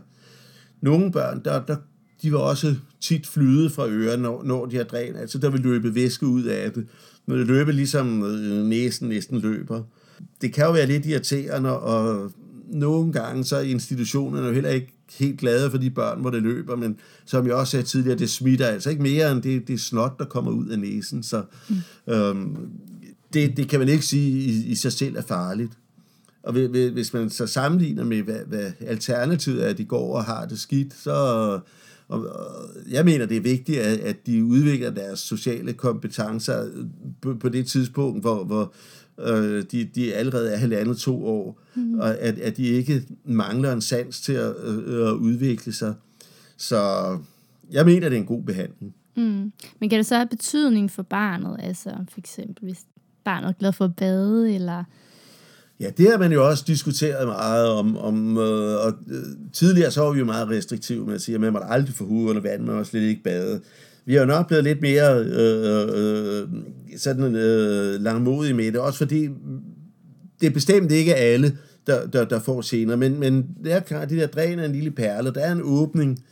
Nogle 0.82 1.12
børn, 1.12 1.42
der, 1.46 1.66
der, 1.66 1.76
de 2.24 2.32
var 2.32 2.40
også 2.40 2.76
tit 3.02 3.28
flyde 3.28 3.70
fra 3.70 3.88
ørerne, 3.88 4.24
når, 4.24 4.44
når 4.44 4.66
de 4.66 4.76
har 4.76 4.84
dræn. 4.84 5.16
Altså, 5.16 5.38
der 5.38 5.50
vil 5.50 5.62
løbe 5.62 5.96
væske 5.96 6.26
ud 6.26 6.44
af 6.44 6.72
det. 6.72 6.88
Når 7.26 7.36
det 7.36 7.48
løber 7.48 7.72
ligesom 7.72 8.24
øh, 8.24 8.66
næsen 8.66 9.10
næsten 9.10 9.40
løber. 9.40 9.84
Det 10.42 10.54
kan 10.54 10.66
jo 10.66 10.72
være 10.72 10.88
lidt 10.88 11.06
irriterende, 11.06 11.80
og 11.80 12.32
nogle 12.68 13.12
gange 13.14 13.44
så 13.44 13.56
er 13.56 13.62
institutionerne 13.62 14.48
jo 14.48 14.54
heller 14.54 14.70
ikke 14.70 14.94
helt 15.20 15.40
glade 15.40 15.72
for 15.72 15.78
de 15.78 15.90
børn, 15.90 16.22
hvor 16.22 16.30
det 16.30 16.44
løber, 16.44 16.76
men 16.76 16.98
som 17.26 17.48
jeg 17.48 17.56
også 17.56 17.72
sagde 17.72 17.86
tidligere, 17.86 18.18
det 18.18 18.30
smitter 18.30 18.68
altså 18.68 18.90
ikke 18.90 19.02
mere 19.02 19.32
end 19.32 19.42
det, 19.42 19.68
det 19.68 19.82
snot, 19.82 20.20
der 20.20 20.26
kommer 20.26 20.52
ud 20.52 20.68
af 20.68 20.80
næsen. 20.80 21.24
Så 21.24 21.44
mm. 21.70 22.14
øhm, 22.14 22.58
det, 23.34 23.58
det 23.58 23.70
kan 23.70 23.80
man 23.80 23.90
ikke 23.90 24.06
sige 24.06 24.40
i, 24.40 24.66
i 24.66 24.76
sig 24.76 24.92
selv 24.92 25.16
er 25.16 25.22
farligt. 25.22 25.72
Og 26.44 26.54
hvis 26.54 27.14
man 27.14 27.30
så 27.30 27.48
sammenligner 27.48 28.04
med, 28.04 28.22
hvad, 28.22 28.40
hvad 28.48 28.72
alternativet 28.80 29.66
er, 29.66 29.70
at 29.70 29.78
de 29.78 29.86
går 29.86 30.18
og 30.18 30.24
har 30.24 30.46
det 30.46 30.60
skidt, 30.60 30.94
så 30.94 31.60
og, 32.08 32.20
og 32.20 32.70
jeg 32.90 33.06
mener, 33.06 33.26
det 33.26 33.38
er 33.38 33.42
vigtigt, 33.42 33.80
at, 33.80 34.00
at 34.00 34.28
de 34.28 34.46
udvikler 34.46 34.90
deres 34.90 35.20
sociale 35.20 35.74
kompetencer 35.74 36.68
på, 37.22 37.36
på 37.36 37.50
det 37.50 37.68
tidspunkt, 37.68 38.22
hvor, 38.22 38.44
hvor 38.44 38.74
øh, 39.20 39.64
de, 39.72 39.84
de 39.96 40.14
allerede 40.14 40.52
er 40.52 40.58
halvandet 40.58 40.98
to 40.98 41.26
år, 41.26 41.62
mm. 41.76 42.00
og 42.00 42.18
at, 42.18 42.40
at 42.40 42.58
de 42.58 42.64
ikke 42.64 43.04
mangler 43.26 43.74
en 43.74 43.82
sans 43.82 44.22
til 44.22 44.34
at, 44.34 44.56
øh, 44.64 45.08
at 45.08 45.14
udvikle 45.14 45.74
sig. 45.74 45.94
Så 46.58 46.80
jeg 47.72 47.86
mener, 47.86 48.10
det 48.10 48.16
er 48.16 48.22
en 48.22 48.28
god 48.28 48.44
behandling. 48.44 48.96
Mm. 49.16 49.52
Men 49.80 49.90
kan 49.90 49.98
det 49.98 50.06
så 50.06 50.16
have 50.16 50.28
betydning 50.28 50.92
for 50.92 51.04
barnet? 51.04 51.58
Altså 51.60 51.90
for 52.10 52.20
eksempel, 52.20 52.66
hvis 52.66 52.80
barnet 53.24 53.48
er 53.48 53.54
glad 53.54 53.74
for 53.74 53.86
at 53.86 53.96
bade, 53.96 54.56
eller... 54.56 54.84
Ja, 55.84 55.90
det 55.98 56.12
har 56.12 56.18
man 56.18 56.32
jo 56.32 56.48
også 56.48 56.64
diskuteret 56.68 57.28
meget 57.28 57.68
om. 57.68 57.98
om 57.98 58.38
øh, 58.38 58.86
og, 58.86 58.94
øh, 59.12 59.24
tidligere 59.54 59.92
så 59.92 60.02
var 60.02 60.12
vi 60.12 60.20
jo 60.20 60.26
meget 60.26 60.50
restriktive 60.50 61.06
med 61.06 61.16
at 61.16 61.22
sige, 61.22 61.36
at 61.36 61.42
man 61.42 61.54
måtte 61.54 61.68
aldrig 61.68 61.96
få 61.96 62.06
hud 62.06 62.30
under 62.30 62.42
vand, 62.42 62.64
man 62.64 62.76
må 62.76 62.84
slet 62.84 63.02
ikke 63.02 63.24
bade. 63.24 63.62
Vi 64.06 64.14
har 64.14 64.20
jo 64.20 64.26
nok 64.26 64.48
blevet 64.48 64.64
lidt 64.64 64.82
mere 64.82 65.20
øh, 65.20 65.88
øh, 65.96 66.48
sådan 66.98 67.36
øh, 67.36 68.02
langmodige 68.02 68.54
med 68.54 68.72
det, 68.72 68.80
også 68.80 68.98
fordi 68.98 69.30
det 70.42 70.48
er 70.48 70.54
bestemt 70.54 70.92
ikke 70.92 71.16
alle, 71.16 71.58
der, 71.88 72.08
der, 72.08 72.26
der 72.26 72.40
får 72.40 72.62
senere, 72.62 72.98
men, 72.98 73.20
men 73.20 73.48
det 73.64 73.74
er 73.74 73.80
klart, 73.80 74.10
det 74.10 74.18
der 74.18 74.28
dræn 74.28 74.60
er 74.60 74.66
en 74.66 74.72
lille 74.72 74.92
perle, 74.92 75.34
der 75.34 75.42
er 75.42 75.52
en 75.52 75.62
åbning 75.64 76.24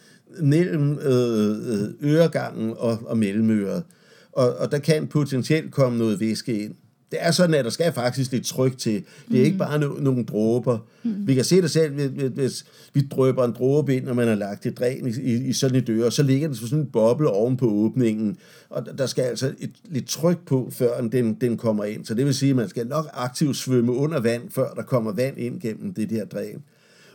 mellem 0.41 0.99
øh, 0.99 1.49
øh 1.49 1.89
øregangen 2.03 2.73
og, 2.77 2.99
og 3.05 3.17
mellemøret, 3.17 3.83
og, 4.31 4.55
og 4.55 4.71
der 4.71 4.77
kan 4.77 5.07
potentielt 5.07 5.71
komme 5.71 5.97
noget 5.97 6.19
væske 6.19 6.63
ind 6.63 6.73
det 7.11 7.19
er 7.21 7.31
sådan, 7.31 7.55
at 7.55 7.65
der 7.65 7.71
skal 7.71 7.93
faktisk 7.93 8.31
lidt 8.31 8.45
tryk 8.45 8.77
til. 8.77 8.93
Det 8.93 9.03
er 9.03 9.03
mm. 9.29 9.35
ikke 9.35 9.57
bare 9.57 9.75
no- 9.75 10.01
nogle 10.01 10.23
dråber. 10.23 10.77
Mm. 11.03 11.27
Vi 11.27 11.33
kan 11.33 11.43
se 11.43 11.61
det 11.61 11.71
selv, 11.71 11.93
hvis, 11.93 12.31
hvis 12.33 12.65
vi 12.93 13.01
drøber 13.01 13.45
en 13.45 13.51
dråbe 13.51 13.95
ind, 13.95 14.05
når 14.05 14.13
man 14.13 14.27
har 14.27 14.35
lagt 14.35 14.65
et 14.65 14.79
dræn 14.79 15.07
i, 15.07 15.21
i, 15.21 15.47
i 15.47 15.53
sådan 15.53 15.77
et 15.77 15.87
døre, 15.87 16.11
så 16.11 16.23
ligger 16.23 16.47
det 16.47 16.57
sådan 16.57 16.79
en 16.79 16.85
boble 16.85 17.29
oven 17.29 17.57
på 17.57 17.65
åbningen, 17.65 18.37
og 18.69 18.85
der 18.97 19.05
skal 19.05 19.21
altså 19.21 19.53
et, 19.59 19.71
lidt 19.85 20.07
tryk 20.07 20.45
på, 20.45 20.69
før 20.71 21.01
den, 21.01 21.33
den 21.33 21.57
kommer 21.57 21.83
ind. 21.83 22.05
Så 22.05 22.13
det 22.13 22.25
vil 22.25 22.33
sige, 22.33 22.49
at 22.49 22.55
man 22.55 22.69
skal 22.69 22.87
nok 22.87 23.07
aktivt 23.13 23.57
svømme 23.57 23.91
under 23.91 24.19
vand, 24.19 24.41
før 24.49 24.73
der 24.73 24.83
kommer 24.83 25.11
vand 25.11 25.37
ind 25.37 25.61
gennem 25.61 25.93
det 25.93 26.09
der 26.09 26.25
dræn. 26.25 26.63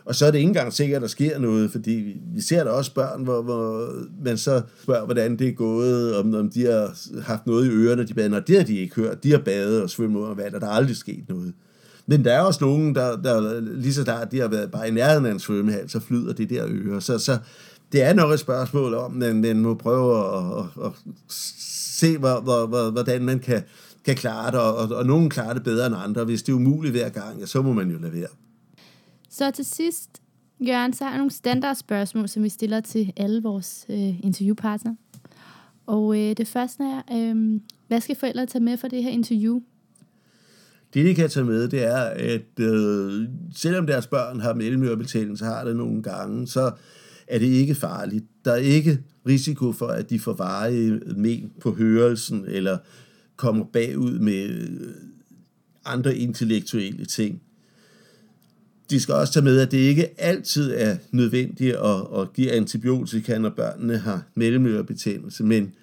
Og 0.07 0.15
så 0.15 0.25
er 0.25 0.31
det 0.31 0.37
ikke 0.37 0.47
engang 0.47 0.73
sikkert, 0.73 0.95
at 0.95 1.01
der 1.01 1.07
sker 1.07 1.39
noget, 1.39 1.71
fordi 1.71 2.17
vi 2.33 2.41
ser 2.41 2.63
der 2.63 2.71
også 2.71 2.93
børn, 2.93 3.23
hvor, 3.23 3.41
hvor 3.41 3.89
man 4.23 4.37
så 4.37 4.61
spørger, 4.83 5.05
hvordan 5.05 5.39
det 5.39 5.47
er 5.47 5.51
gået, 5.51 6.15
om, 6.15 6.33
om 6.33 6.49
de 6.49 6.65
har 6.65 6.97
haft 7.21 7.47
noget 7.47 7.65
i 7.65 7.69
ørerne, 7.69 8.07
de 8.07 8.13
bader. 8.13 8.29
Nå, 8.29 8.39
det 8.39 8.57
har 8.57 8.63
de 8.63 8.77
ikke 8.77 8.95
hørt. 8.95 9.23
De 9.23 9.31
har 9.31 9.37
badet 9.37 9.81
og 9.81 9.89
svømmet 9.89 10.19
under 10.19 10.35
vand, 10.35 10.53
og 10.53 10.61
der 10.61 10.67
er 10.67 10.71
aldrig 10.71 10.97
sket 10.97 11.23
noget. 11.29 11.53
Men 12.05 12.25
der 12.25 12.33
er 12.33 12.39
også 12.39 12.65
nogen, 12.65 12.95
der, 12.95 13.21
der 13.21 13.59
lige 13.59 13.93
så 13.93 14.03
der, 14.03 14.25
de 14.25 14.39
har 14.39 14.47
været 14.47 14.71
bare 14.71 14.87
i 14.87 14.91
nærheden 14.91 15.25
af 15.25 15.31
en 15.31 15.39
svømmehal, 15.39 15.89
så 15.89 15.99
flyder 15.99 16.33
det 16.33 16.49
der 16.49 16.65
øre. 16.67 17.01
Så, 17.01 17.19
så 17.19 17.37
det 17.91 18.03
er 18.03 18.13
nok 18.13 18.31
et 18.31 18.39
spørgsmål 18.39 18.93
om, 18.93 19.21
at 19.21 19.35
man 19.35 19.59
må 19.59 19.73
prøve 19.73 20.37
at, 20.37 20.43
at, 20.57 20.85
at 20.85 20.91
se, 21.29 22.17
hvor, 22.17 22.39
hvor, 22.39 22.89
hvordan 22.91 23.25
man 23.25 23.39
kan, 23.39 23.63
kan 24.05 24.15
klare 24.15 24.51
det, 24.51 24.59
og, 24.59 24.75
og, 24.75 24.95
og 24.95 25.05
nogen 25.05 25.29
klarer 25.29 25.53
det 25.53 25.63
bedre 25.63 25.87
end 25.87 25.95
andre. 25.97 26.23
Hvis 26.23 26.43
det 26.43 26.51
er 26.51 26.55
umuligt 26.55 26.93
hver 26.93 27.09
gang, 27.09 27.39
ja, 27.39 27.45
så 27.45 27.61
må 27.61 27.73
man 27.73 27.91
jo 27.91 27.97
lade 27.99 28.13
være. 28.13 28.46
Så 29.37 29.51
til 29.51 29.65
sidst, 29.65 30.09
Jørgen, 30.59 30.93
så 30.93 31.03
har 31.03 31.11
jeg 31.11 31.17
nogle 31.17 31.31
standardspørgsmål, 31.31 32.29
som 32.29 32.43
vi 32.43 32.49
stiller 32.49 32.81
til 32.81 33.13
alle 33.17 33.43
vores 33.43 33.85
øh, 33.89 34.25
interviewpartnere. 34.25 34.95
Og 35.85 36.19
øh, 36.19 36.37
det 36.37 36.47
første 36.47 36.83
er, 36.83 37.01
øh, 37.13 37.59
hvad 37.87 38.01
skal 38.01 38.15
forældre 38.15 38.45
tage 38.45 38.63
med 38.63 38.77
for 38.77 38.87
det 38.87 39.03
her 39.03 39.09
interview? 39.09 39.59
Det, 40.93 41.05
de 41.05 41.15
kan 41.15 41.29
tage 41.29 41.45
med, 41.45 41.67
det 41.67 41.83
er, 41.83 42.01
at 42.05 42.59
øh, 42.59 43.27
selvom 43.55 43.87
deres 43.87 44.07
børn 44.07 44.39
har 44.39 44.53
mellemørebetændelse, 44.53 45.45
har 45.45 45.63
det 45.63 45.75
nogle 45.75 46.03
gange, 46.03 46.47
så 46.47 46.71
er 47.27 47.39
det 47.39 47.47
ikke 47.47 47.75
farligt. 47.75 48.25
Der 48.45 48.51
er 48.51 48.55
ikke 48.55 48.99
risiko 49.27 49.71
for, 49.71 49.87
at 49.87 50.09
de 50.09 50.19
får 50.19 50.33
varige 50.33 50.91
men 51.15 51.51
på 51.61 51.71
hørelsen, 51.73 52.45
eller 52.47 52.77
kommer 53.35 53.65
bagud 53.65 54.19
med 54.19 54.49
øh, 54.49 54.93
andre 55.85 56.17
intellektuelle 56.17 57.05
ting 57.05 57.41
de 58.89 58.99
skal 58.99 59.13
også 59.13 59.33
tage 59.33 59.43
med, 59.43 59.59
at 59.59 59.71
det 59.71 59.77
ikke 59.77 60.21
altid 60.21 60.73
er 60.75 60.97
nødvendigt 61.11 61.75
at, 61.75 62.19
at 62.19 62.33
give 62.33 62.51
antibiotika, 62.51 63.37
når 63.37 63.49
børnene 63.49 63.97
har 63.97 64.23
mellemørebetændelse, 64.35 65.43
men 65.43 65.73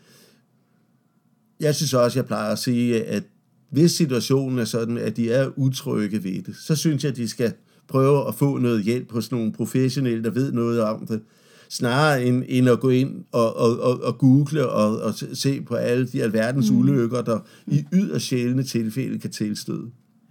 jeg 1.60 1.74
synes 1.74 1.94
også, 1.94 2.18
jeg 2.18 2.26
plejer 2.26 2.52
at 2.52 2.58
sige, 2.58 3.04
at 3.04 3.22
hvis 3.70 3.92
situationen 3.92 4.58
er 4.58 4.64
sådan, 4.64 4.98
at 4.98 5.16
de 5.16 5.32
er 5.32 5.50
utrygge 5.56 6.24
ved 6.24 6.42
det, 6.42 6.56
så 6.56 6.76
synes 6.76 7.04
jeg, 7.04 7.10
at 7.10 7.16
de 7.16 7.28
skal 7.28 7.52
prøve 7.88 8.28
at 8.28 8.34
få 8.34 8.58
noget 8.58 8.84
hjælp 8.84 9.12
hos 9.12 9.30
nogle 9.30 9.52
professionelle, 9.52 10.24
der 10.24 10.30
ved 10.30 10.52
noget 10.52 10.80
om 10.80 11.06
det, 11.06 11.20
snarere 11.68 12.24
end, 12.24 12.44
end 12.48 12.68
at 12.68 12.80
gå 12.80 12.88
ind 12.88 13.24
og, 13.32 13.56
og, 13.56 13.80
og, 13.80 14.02
og 14.02 14.18
google 14.18 14.68
og, 14.68 15.00
og 15.00 15.14
se 15.32 15.60
på 15.60 15.74
alle 15.74 16.06
de 16.06 16.22
alverdens 16.22 16.70
mm. 16.70 16.78
ulykker, 16.78 17.22
der 17.22 17.38
i 17.66 17.84
yderst 17.92 18.26
sjældne 18.26 18.62
tilfælde 18.62 19.18
kan 19.18 19.30
tilstøde. 19.30 19.90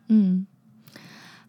Mm. 0.09 0.45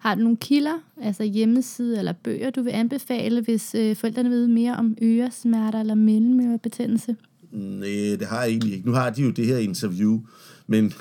Har 0.05 0.15
du 0.15 0.21
nogle 0.21 0.37
kilder, 0.37 0.79
altså 1.03 1.25
hjemmeside 1.25 1.99
eller 1.99 2.13
bøger, 2.13 2.51
du 2.51 2.63
vil 2.63 2.71
anbefale, 2.71 3.41
hvis 3.41 3.75
øh, 3.75 3.97
forældrene 3.97 4.31
ved 4.31 4.47
mere 4.47 4.77
om 4.77 4.97
øresmerter 5.03 5.81
eller 5.81 5.95
mellemørebetændelse? 5.95 7.17
Nej, 7.53 8.17
det 8.19 8.27
har 8.27 8.43
jeg 8.43 8.51
egentlig 8.51 8.75
ikke. 8.75 8.87
Nu 8.87 8.93
har 8.93 9.11
de 9.11 9.23
jo 9.23 9.31
det 9.31 9.47
her 9.47 9.59
interview, 9.59 10.21
men 10.67 10.93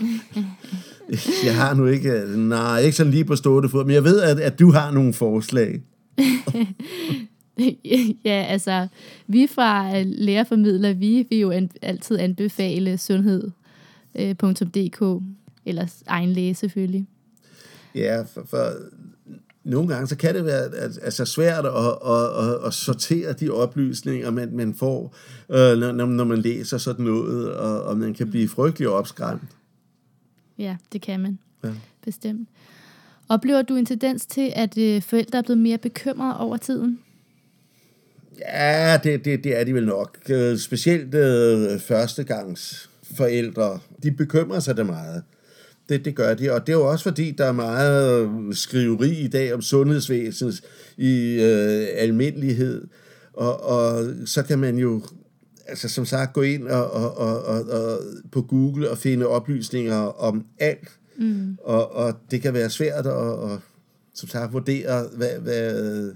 jeg 1.45 1.55
har 1.55 1.73
nu 1.73 1.85
ikke, 1.85 2.37
nej, 2.37 2.79
ikke 2.79 2.97
sådan 2.97 3.11
lige 3.11 3.25
på 3.25 3.35
stående 3.35 3.69
fod, 3.69 3.85
men 3.85 3.93
jeg 3.93 4.03
ved, 4.03 4.21
at, 4.21 4.39
at 4.39 4.59
du 4.59 4.71
har 4.71 4.91
nogle 4.91 5.13
forslag. 5.13 5.81
ja, 8.25 8.45
altså, 8.49 8.87
vi 9.27 9.47
fra 9.47 10.01
lærerformidler, 10.03 10.93
vi 10.93 11.27
vil 11.29 11.39
jo 11.39 11.51
an, 11.51 11.69
altid 11.81 12.19
anbefale 12.19 12.97
sundhed.dk, 12.97 15.01
øh, 15.01 15.21
eller 15.65 16.03
egen 16.07 16.29
læge 16.29 16.55
selvfølgelig. 16.55 17.07
Ja, 17.95 18.21
for, 18.21 18.43
for 18.45 18.71
nogle 19.63 19.87
gange 19.87 20.07
så 20.07 20.17
kan 20.17 20.35
det 20.35 20.45
være 20.45 20.75
altså 21.01 21.25
svært 21.25 21.65
at, 21.65 21.73
at, 22.05 22.47
at, 22.47 22.65
at 22.65 22.73
sortere 22.73 23.33
de 23.33 23.49
oplysninger, 23.49 24.31
man, 24.31 24.55
man 24.55 24.73
får, 24.73 25.15
øh, 25.49 25.77
når, 25.77 26.05
når 26.05 26.23
man 26.23 26.37
læser 26.37 26.77
sådan 26.77 27.05
noget, 27.05 27.53
og, 27.53 27.83
og 27.83 27.97
man 27.97 28.13
kan 28.13 28.29
blive 28.29 28.49
frygtelig 28.49 28.89
opskræmt. 28.89 29.41
Ja, 30.57 30.77
det 30.93 31.01
kan 31.01 31.19
man. 31.19 31.39
Ja. 31.63 31.69
Bestemt. 32.05 32.49
Oplever 33.29 33.61
du 33.61 33.75
en 33.75 33.85
tendens 33.85 34.25
til, 34.25 34.53
at 34.55 34.77
øh, 34.77 35.01
forældre 35.01 35.37
er 35.37 35.41
blevet 35.41 35.61
mere 35.61 35.77
bekymrede 35.77 36.39
over 36.39 36.57
tiden? 36.57 36.99
Ja, 38.39 38.99
det, 39.03 39.25
det, 39.25 39.43
det 39.43 39.59
er 39.59 39.63
de 39.63 39.73
vel 39.73 39.85
nok. 39.85 40.17
Øh, 40.29 40.57
specielt 40.57 41.13
øh, 41.13 41.79
førstegangsforældre, 41.79 43.79
de 44.03 44.11
bekymrer 44.11 44.59
sig 44.59 44.77
det 44.77 44.85
meget. 44.85 45.23
Det, 45.89 46.05
det 46.05 46.15
gør 46.15 46.33
de, 46.33 46.51
og 46.51 46.67
det 46.67 46.73
er 46.73 46.77
jo 46.77 46.89
også 46.91 47.03
fordi, 47.03 47.31
der 47.31 47.45
er 47.45 47.51
meget 47.51 48.29
skriveri 48.57 49.19
i 49.19 49.27
dag 49.27 49.53
om 49.53 49.61
sundhedsvæsenet 49.61 50.61
i 50.97 51.41
øh, 51.41 51.87
almindelighed, 51.95 52.87
og, 53.33 53.63
og 53.63 54.05
så 54.25 54.43
kan 54.43 54.59
man 54.59 54.77
jo 54.77 55.01
altså 55.67 55.89
som 55.89 56.05
sagt 56.05 56.33
gå 56.33 56.41
ind 56.41 56.67
og, 56.67 56.91
og, 56.91 57.17
og, 57.17 57.43
og, 57.43 57.61
og 57.61 57.99
på 58.31 58.41
Google 58.41 58.89
og 58.89 58.97
finde 58.97 59.27
oplysninger 59.27 59.95
om 59.95 60.45
alt, 60.59 60.89
mm. 61.17 61.57
og, 61.63 61.95
og 61.95 62.13
det 62.31 62.41
kan 62.41 62.53
være 62.53 62.69
svært 62.69 63.05
at, 63.05 63.13
og, 63.13 63.59
som 64.13 64.29
sagt 64.29 64.53
vurdere, 64.53 65.07
hvad, 65.13 65.39
hvad, 65.39 66.11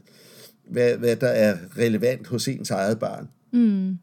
hvad, 0.69 0.97
hvad 0.97 1.15
der 1.15 1.27
er 1.27 1.57
relevant 1.77 2.27
hos 2.27 2.47
ens 2.47 2.71
eget 2.71 2.99
barn. 2.99 3.27
Mm. 3.53 3.97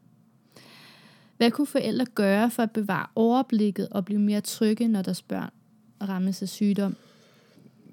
Hvad 1.37 1.51
kunne 1.51 1.67
forældre 1.67 2.05
gøre 2.05 2.51
for 2.51 2.63
at 2.63 2.71
bevare 2.71 3.07
overblikket 3.15 3.87
og 3.91 4.05
blive 4.05 4.19
mere 4.19 4.41
trygge, 4.41 4.87
når 4.87 5.01
deres 5.01 5.21
børn 5.21 5.49
rammes 6.01 6.41
af 6.41 6.49
sygdom? 6.49 6.95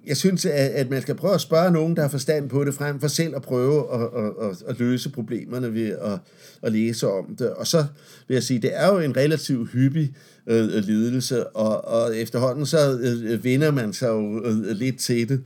jeg 0.06 0.16
synes, 0.16 0.46
at, 0.46 0.90
man 0.90 1.02
skal 1.02 1.14
prøve 1.14 1.34
at 1.34 1.40
spørge 1.40 1.70
nogen, 1.70 1.96
der 1.96 2.02
har 2.02 2.08
forstand 2.08 2.48
på 2.48 2.64
det, 2.64 2.74
frem 2.74 3.00
for 3.00 3.08
selv 3.08 3.36
at 3.36 3.42
prøve 3.42 3.94
at, 3.94 4.00
at, 4.00 4.50
at, 4.50 4.62
at 4.68 4.78
løse 4.78 5.10
problemerne 5.10 5.74
ved 5.74 5.90
at, 5.90 6.18
at 6.62 6.72
læse 6.72 7.08
om 7.08 7.36
det. 7.36 7.50
Og 7.50 7.66
så 7.66 7.84
vil 8.28 8.34
jeg 8.34 8.42
sige, 8.42 8.62
det 8.62 8.70
er 8.74 8.86
jo 8.92 8.98
en 8.98 9.16
relativt 9.16 9.70
hyppig 9.70 10.14
øh, 10.46 10.68
lidelse, 10.68 11.46
og, 11.46 11.84
og 11.84 12.16
efterhånden 12.16 12.66
så 12.66 12.98
øh, 13.02 13.44
vinder 13.44 13.70
man 13.70 13.92
sig 13.92 14.08
jo 14.08 14.44
øh, 14.44 14.76
lidt 14.76 14.98
til 14.98 15.28
det. 15.28 15.42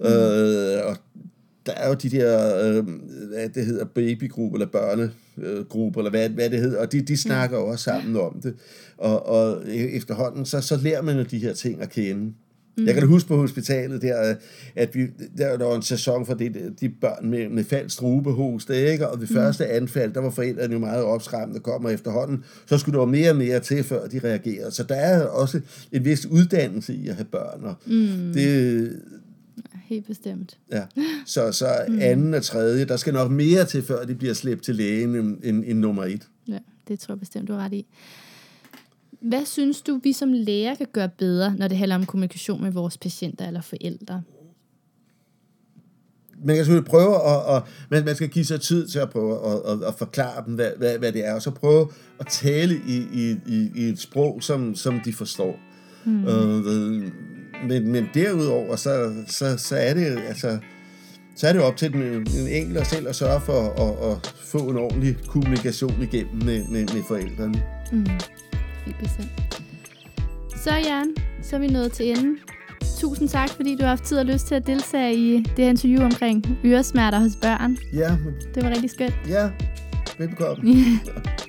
Mm. 0.00 0.06
Øh, 0.06 0.86
og 0.86 0.96
der 1.66 1.72
er 1.72 1.88
jo 1.88 1.94
de 1.94 2.08
der, 2.10 2.58
øh, 2.66 2.84
hvad 3.28 3.48
det 3.48 3.66
hedder, 3.66 3.84
babygrupper 3.84 4.56
eller 4.58 5.08
børnegrupper, 5.40 6.00
eller 6.00 6.10
hvad, 6.10 6.28
hvad 6.28 6.50
det 6.50 6.60
hedder, 6.60 6.78
og 6.80 6.92
de, 6.92 7.00
de 7.00 7.16
snakker 7.16 7.58
mm. 7.58 7.64
også 7.64 7.84
sammen 7.84 8.16
om 8.16 8.40
det. 8.42 8.54
Og, 8.98 9.26
og 9.26 9.62
efterhånden, 9.68 10.44
så, 10.44 10.60
så 10.60 10.76
lærer 10.76 11.02
man 11.02 11.16
jo 11.16 11.22
de 11.22 11.38
her 11.38 11.52
ting 11.52 11.82
at 11.82 11.90
kende. 11.90 12.32
Mm. 12.76 12.86
Jeg 12.86 12.94
kan 12.94 13.02
da 13.02 13.08
huske 13.08 13.28
på 13.28 13.36
hospitalet 13.36 14.02
der, 14.02 14.34
at 14.74 14.94
vi, 14.94 15.06
der, 15.38 15.56
der 15.56 15.64
var 15.64 15.76
en 15.76 15.82
sæson 15.82 16.26
for 16.26 16.34
det, 16.34 16.72
de 16.80 16.88
børn 16.88 17.30
med, 17.30 17.48
med 17.48 17.64
falsk 17.64 17.94
strubehoste, 17.94 18.92
ikke? 18.92 19.08
og 19.08 19.20
det 19.20 19.30
mm. 19.30 19.36
første 19.36 19.66
anfald, 19.66 20.12
der 20.12 20.20
var 20.20 20.30
forældrene 20.30 20.72
jo 20.72 20.78
meget 20.78 21.04
opskræmte, 21.04 21.54
der 21.54 21.60
kommer 21.60 21.90
efterhånden, 21.90 22.44
så 22.66 22.78
skulle 22.78 22.98
der 22.98 23.04
være 23.06 23.12
mere 23.12 23.30
og 23.30 23.36
mere 23.36 23.60
til, 23.60 23.84
før 23.84 24.06
de 24.06 24.20
reagerede. 24.24 24.70
Så 24.70 24.82
der 24.82 24.94
er 24.94 25.26
også 25.26 25.60
en 25.92 26.04
vis 26.04 26.26
uddannelse 26.26 26.94
i 26.94 27.08
at 27.08 27.14
have 27.14 27.24
børn, 27.24 27.64
og 27.64 27.74
mm. 27.86 28.32
det, 28.34 28.92
helt 29.94 30.06
bestemt. 30.06 30.58
Ja. 30.72 30.82
Så, 31.26 31.52
så 31.52 31.66
mm. 31.88 31.98
anden 32.00 32.34
og 32.34 32.42
tredje, 32.42 32.84
der 32.84 32.96
skal 32.96 33.12
nok 33.12 33.30
mere 33.30 33.64
til, 33.64 33.82
før 33.82 34.04
de 34.04 34.14
bliver 34.14 34.34
slæbt 34.34 34.62
til 34.62 34.74
lægen 34.74 35.14
end, 35.14 35.38
end, 35.44 35.64
end 35.66 35.78
nummer 35.78 36.04
et. 36.04 36.28
Ja, 36.48 36.58
det 36.88 37.00
tror 37.00 37.14
jeg 37.14 37.20
bestemt, 37.20 37.48
du 37.48 37.52
har 37.52 37.64
ret 37.64 37.72
i. 37.72 37.86
Hvad 39.20 39.44
synes 39.44 39.82
du, 39.82 40.00
vi 40.02 40.12
som 40.12 40.32
læger 40.32 40.74
kan 40.74 40.86
gøre 40.92 41.08
bedre, 41.18 41.54
når 41.58 41.68
det 41.68 41.76
handler 41.76 41.94
om 41.94 42.06
kommunikation 42.06 42.62
med 42.62 42.70
vores 42.70 42.98
patienter 42.98 43.46
eller 43.46 43.60
forældre? 43.60 44.22
man 46.44 46.56
kan 46.56 46.64
selvfølgelig 46.64 46.90
prøve 46.90 47.14
at, 47.14 47.56
at 47.56 47.62
man, 47.90 48.04
man 48.04 48.14
skal 48.14 48.28
give 48.28 48.44
sig 48.44 48.60
tid 48.60 48.88
til 48.88 48.98
at 48.98 49.10
prøve 49.10 49.46
at, 49.46 49.72
at, 49.72 49.88
at 49.88 49.94
forklare 49.98 50.44
dem, 50.46 50.54
hvad, 50.54 50.70
hvad, 50.78 50.98
hvad 50.98 51.12
det 51.12 51.26
er, 51.26 51.34
og 51.34 51.42
så 51.42 51.50
prøve 51.50 51.88
at 52.20 52.26
tale 52.26 52.80
i, 52.86 52.96
i, 53.12 53.36
i, 53.46 53.70
i 53.74 53.88
et 53.88 53.98
sprog, 53.98 54.42
som, 54.42 54.74
som 54.74 55.00
de 55.04 55.12
forstår. 55.12 55.60
Mm. 56.04 56.26
Øh, 56.26 57.12
men, 57.68 57.92
men 57.92 58.08
derudover, 58.14 58.76
så, 58.76 59.12
så, 59.26 59.58
så 59.58 59.76
er 59.76 59.94
det 59.94 60.18
altså, 60.28 60.58
så 61.36 61.48
er 61.48 61.52
det 61.52 61.62
op 61.62 61.76
til 61.76 61.92
den, 61.92 62.26
den 62.26 62.48
enkelte 62.48 62.84
selv 62.84 63.08
at 63.08 63.16
sørge 63.16 63.40
for 63.40 63.60
at, 63.62 64.10
at 64.10 64.34
få 64.44 64.58
en 64.58 64.76
ordentlig 64.76 65.16
kommunikation 65.26 66.02
igennem 66.02 66.44
med, 66.44 66.64
med, 66.68 66.94
med 66.94 67.02
forældrene. 67.08 67.62
Mm. 67.92 68.06
Helt 68.86 68.98
bestemt. 68.98 69.62
Så 70.56 70.74
Jan, 70.74 71.14
så 71.42 71.56
er 71.56 71.60
vi 71.60 71.66
nået 71.66 71.92
til 71.92 72.10
enden. 72.10 72.38
Tusind 73.00 73.28
tak, 73.28 73.48
fordi 73.48 73.76
du 73.76 73.82
har 73.82 73.88
haft 73.88 74.04
tid 74.04 74.18
og 74.18 74.24
lyst 74.24 74.46
til 74.46 74.54
at 74.54 74.66
deltage 74.66 75.14
i 75.14 75.36
det 75.56 75.64
her 75.64 75.68
interview 75.68 76.04
omkring 76.04 76.58
øresmerter 76.64 77.18
hos 77.18 77.36
børn. 77.42 77.78
Ja. 77.92 78.16
Det 78.54 78.64
var 78.64 78.70
rigtig 78.70 78.90
skønt. 78.90 79.14
Ja, 79.28 79.50
velbekomme. 80.18 80.64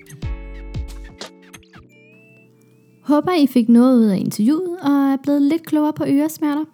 Håber, 3.03 3.31
I 3.31 3.47
fik 3.47 3.69
noget 3.69 3.99
ud 3.99 4.05
af 4.05 4.17
interviewet 4.17 4.77
og 4.81 4.91
er 4.91 5.17
blevet 5.23 5.41
lidt 5.41 5.65
klogere 5.65 5.93
på 5.93 6.03
øresmerter. 6.07 6.65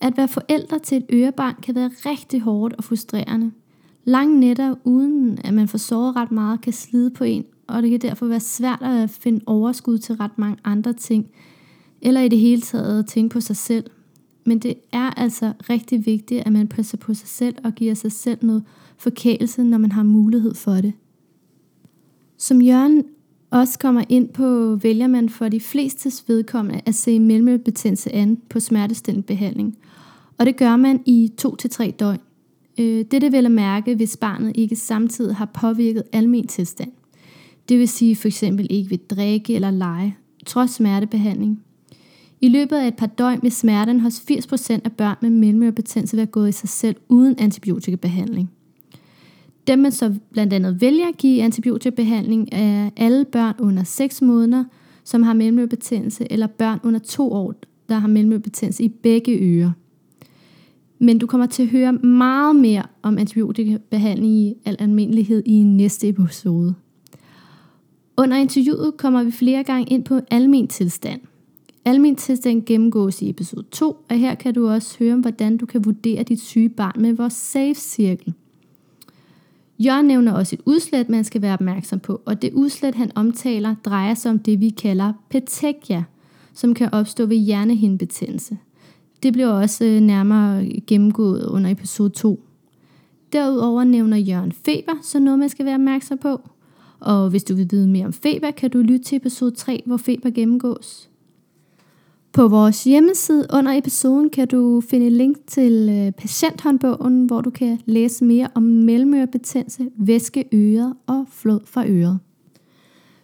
At 0.00 0.16
være 0.16 0.28
forældre 0.28 0.78
til 0.78 0.98
et 0.98 1.04
ørebarn 1.10 1.54
kan 1.62 1.74
være 1.74 1.90
rigtig 2.06 2.40
hårdt 2.40 2.74
og 2.74 2.84
frustrerende. 2.84 3.52
Lange 4.04 4.40
nætter, 4.40 4.74
uden 4.84 5.38
at 5.44 5.54
man 5.54 5.68
får 5.68 5.78
sovet 5.78 6.16
ret 6.16 6.32
meget, 6.32 6.60
kan 6.60 6.72
slide 6.72 7.10
på 7.10 7.24
en, 7.24 7.44
og 7.66 7.82
det 7.82 7.90
kan 7.90 8.00
derfor 8.00 8.26
være 8.26 8.40
svært 8.40 8.82
at 8.82 9.10
finde 9.10 9.40
overskud 9.46 9.98
til 9.98 10.14
ret 10.14 10.38
mange 10.38 10.56
andre 10.64 10.92
ting, 10.92 11.30
eller 12.02 12.20
i 12.20 12.28
det 12.28 12.38
hele 12.38 12.62
taget 12.62 12.98
at 12.98 13.06
tænke 13.06 13.32
på 13.32 13.40
sig 13.40 13.56
selv. 13.56 13.84
Men 14.44 14.58
det 14.58 14.74
er 14.92 15.10
altså 15.10 15.52
rigtig 15.70 16.06
vigtigt, 16.06 16.42
at 16.46 16.52
man 16.52 16.68
passer 16.68 16.96
på 16.96 17.14
sig 17.14 17.28
selv 17.28 17.54
og 17.64 17.72
giver 17.72 17.94
sig 17.94 18.12
selv 18.12 18.38
noget 18.42 18.62
forkælelse, 18.98 19.62
når 19.62 19.78
man 19.78 19.92
har 19.92 20.02
mulighed 20.02 20.54
for 20.54 20.72
det. 20.74 20.92
Som 22.38 22.62
Jørgen 22.62 23.04
også 23.56 23.78
kommer 23.78 24.04
ind 24.08 24.28
på, 24.28 24.76
vælger 24.82 25.06
man 25.06 25.28
for 25.28 25.48
de 25.48 25.60
flestes 25.60 26.24
vedkommende 26.28 26.80
at 26.86 26.94
se 26.94 27.20
mellemørebetændelse 27.20 28.14
an 28.14 28.38
på 28.50 28.60
smertestillende 28.60 29.26
behandling. 29.26 29.78
Og 30.38 30.46
det 30.46 30.56
gør 30.56 30.76
man 30.76 31.00
i 31.06 31.32
2-3 31.42 31.90
døgn. 31.90 32.20
Øh, 32.78 33.04
det 33.10 33.24
er 33.24 33.30
vel 33.30 33.46
at 33.46 33.52
mærke, 33.52 33.94
hvis 33.94 34.16
barnet 34.16 34.52
ikke 34.54 34.76
samtidig 34.76 35.36
har 35.36 35.50
påvirket 35.54 36.02
almen 36.12 36.46
tilstand. 36.46 36.92
Det 37.68 37.78
vil 37.78 37.88
sige 37.88 38.16
for 38.16 38.28
eksempel 38.28 38.66
ikke 38.70 38.90
vil 38.90 38.98
drikke 38.98 39.54
eller 39.54 39.70
lege, 39.70 40.16
trods 40.46 40.70
smertebehandling. 40.70 41.62
I 42.40 42.48
løbet 42.48 42.76
af 42.76 42.86
et 42.86 42.96
par 42.96 43.06
døgn 43.06 43.38
vil 43.42 43.52
smerten 43.52 44.00
hos 44.00 44.14
80% 44.30 44.80
af 44.84 44.92
børn 44.92 45.16
med 45.20 45.30
mellemørebetændelse 45.30 46.16
være 46.16 46.26
gået 46.26 46.48
i 46.48 46.52
sig 46.52 46.68
selv 46.68 46.96
uden 47.08 47.38
antibiotikabehandling. 47.38 48.50
Dem 49.66 49.78
man 49.78 49.92
så 49.92 50.14
blandt 50.32 50.52
andet 50.52 50.80
vælger 50.80 51.08
at 51.08 51.16
give 51.16 51.42
antibiotikabehandling 51.42 52.48
er 52.52 52.90
alle 52.96 53.24
børn 53.24 53.54
under 53.58 53.84
6 53.84 54.22
måneder, 54.22 54.64
som 55.04 55.22
har 55.22 55.34
mellemørebetændelse, 55.34 56.32
eller 56.32 56.46
børn 56.46 56.78
under 56.84 56.98
2 56.98 57.32
år, 57.32 57.54
der 57.88 57.98
har 57.98 58.08
mellemørebetændelse 58.08 58.84
i 58.84 58.88
begge 58.88 59.38
ører. 59.40 59.70
Men 60.98 61.18
du 61.18 61.26
kommer 61.26 61.46
til 61.46 61.62
at 61.62 61.68
høre 61.68 61.92
meget 61.92 62.56
mere 62.56 62.82
om 63.02 63.18
antibiotikabehandling 63.18 64.32
i 64.32 64.54
al 64.64 64.76
almindelighed 64.78 65.42
i 65.46 65.62
næste 65.62 66.08
episode. 66.08 66.74
Under 68.16 68.36
interviewet 68.36 68.96
kommer 68.96 69.24
vi 69.24 69.30
flere 69.30 69.64
gange 69.64 69.92
ind 69.92 70.04
på 70.04 70.20
almen 70.30 70.68
tilstand. 70.68 71.20
Almen 71.84 72.16
tilstand 72.16 72.62
gennemgås 72.66 73.22
i 73.22 73.30
episode 73.30 73.66
2, 73.70 73.96
og 74.10 74.18
her 74.18 74.34
kan 74.34 74.54
du 74.54 74.68
også 74.68 74.96
høre 74.98 75.14
om, 75.14 75.20
hvordan 75.20 75.56
du 75.56 75.66
kan 75.66 75.84
vurdere 75.84 76.22
dit 76.22 76.40
syge 76.40 76.68
barn 76.68 77.02
med 77.02 77.12
vores 77.12 77.32
safe-cirkel. 77.32 78.34
Jørgen 79.78 80.06
nævner 80.06 80.32
også 80.32 80.56
et 80.56 80.62
udslæt, 80.64 81.08
man 81.08 81.24
skal 81.24 81.42
være 81.42 81.52
opmærksom 81.52 82.00
på, 82.00 82.20
og 82.24 82.42
det 82.42 82.52
udslæt, 82.52 82.94
han 82.94 83.10
omtaler, 83.14 83.74
drejer 83.84 84.14
sig 84.14 84.30
om 84.30 84.38
det, 84.38 84.60
vi 84.60 84.70
kalder 84.70 85.12
petechia, 85.30 86.04
som 86.54 86.74
kan 86.74 86.88
opstå 86.92 87.26
ved 87.26 87.36
hjernehindebetændelse. 87.36 88.58
Det 89.22 89.32
bliver 89.32 89.48
også 89.48 89.84
øh, 89.84 90.00
nærmere 90.00 90.70
gennemgået 90.86 91.46
under 91.46 91.70
episode 91.70 92.10
2. 92.10 92.40
Derudover 93.32 93.84
nævner 93.84 94.16
Jørgen 94.16 94.52
feber, 94.52 94.92
så 95.02 95.18
noget 95.18 95.38
man 95.38 95.48
skal 95.48 95.66
være 95.66 95.74
opmærksom 95.74 96.18
på. 96.18 96.40
Og 97.00 97.30
hvis 97.30 97.44
du 97.44 97.54
vil 97.54 97.68
vide 97.70 97.88
mere 97.88 98.06
om 98.06 98.12
feber, 98.12 98.50
kan 98.50 98.70
du 98.70 98.78
lytte 98.78 99.04
til 99.04 99.16
episode 99.16 99.50
3, 99.50 99.82
hvor 99.86 99.96
feber 99.96 100.30
gennemgås. 100.30 101.10
På 102.36 102.48
vores 102.48 102.84
hjemmeside 102.84 103.46
under 103.52 103.78
episoden 103.78 104.30
kan 104.30 104.48
du 104.48 104.82
finde 104.90 105.10
link 105.10 105.36
til 105.46 105.88
øh, 105.90 106.12
patienthåndbogen, 106.12 107.26
hvor 107.26 107.40
du 107.40 107.50
kan 107.50 107.80
læse 107.86 108.24
mere 108.24 108.48
om 108.54 108.62
mellemørebetændelse, 108.62 109.88
væskeøret 109.98 110.94
og 111.06 111.26
flod 111.32 111.60
fra 111.64 111.86
øret. 111.86 112.18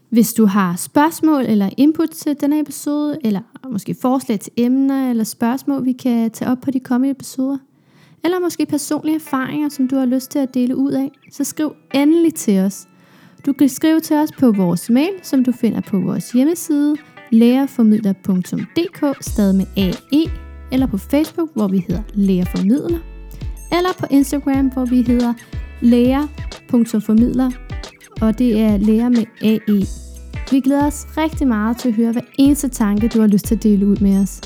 Hvis 0.08 0.34
du 0.34 0.46
har 0.46 0.76
spørgsmål 0.76 1.42
eller 1.42 1.70
input 1.76 2.10
til 2.10 2.40
denne 2.40 2.60
episode, 2.60 3.18
eller 3.24 3.40
måske 3.70 3.94
forslag 4.02 4.40
til 4.40 4.52
emner 4.56 5.10
eller 5.10 5.24
spørgsmål, 5.24 5.84
vi 5.84 5.92
kan 5.92 6.30
tage 6.30 6.50
op 6.50 6.58
på 6.60 6.70
de 6.70 6.80
kommende 6.80 7.10
episoder, 7.10 7.58
eller 8.24 8.40
måske 8.40 8.66
personlige 8.66 9.14
erfaringer, 9.14 9.68
som 9.68 9.88
du 9.88 9.96
har 9.96 10.06
lyst 10.06 10.30
til 10.30 10.38
at 10.38 10.54
dele 10.54 10.76
ud 10.76 10.92
af, 10.92 11.10
så 11.32 11.44
skriv 11.44 11.72
endelig 11.94 12.34
til 12.34 12.58
os. 12.58 12.88
Du 13.46 13.52
kan 13.52 13.68
skrive 13.68 14.00
til 14.00 14.16
os 14.16 14.32
på 14.32 14.52
vores 14.52 14.90
mail, 14.90 15.12
som 15.22 15.44
du 15.44 15.52
finder 15.52 15.80
på 15.80 16.00
vores 16.00 16.32
hjemmeside, 16.32 16.96
lærerformidler.dk, 17.32 19.16
stadig 19.20 19.54
med 19.54 19.66
AE, 19.76 20.30
eller 20.72 20.86
på 20.86 20.98
Facebook, 20.98 21.48
hvor 21.54 21.68
vi 21.68 21.78
hedder 21.88 22.02
Lærerformidler, 22.14 22.98
eller 23.72 23.92
på 23.98 24.06
Instagram, 24.10 24.68
hvor 24.68 24.84
vi 24.84 25.02
hedder 25.02 25.34
lærer.formidler, 25.80 27.50
og 28.20 28.38
det 28.38 28.60
er 28.60 28.76
lærer 28.76 29.08
med 29.08 29.24
AE. 29.42 29.86
Vi 30.50 30.60
glæder 30.60 30.86
os 30.86 31.06
rigtig 31.16 31.48
meget 31.48 31.76
til 31.76 31.88
at 31.88 31.94
høre 31.94 32.12
hver 32.12 32.22
eneste 32.38 32.68
tanke, 32.68 33.08
du 33.08 33.20
har 33.20 33.26
lyst 33.26 33.44
til 33.44 33.54
at 33.54 33.62
dele 33.62 33.86
ud 33.86 33.96
med 33.96 34.22
os. 34.22 34.40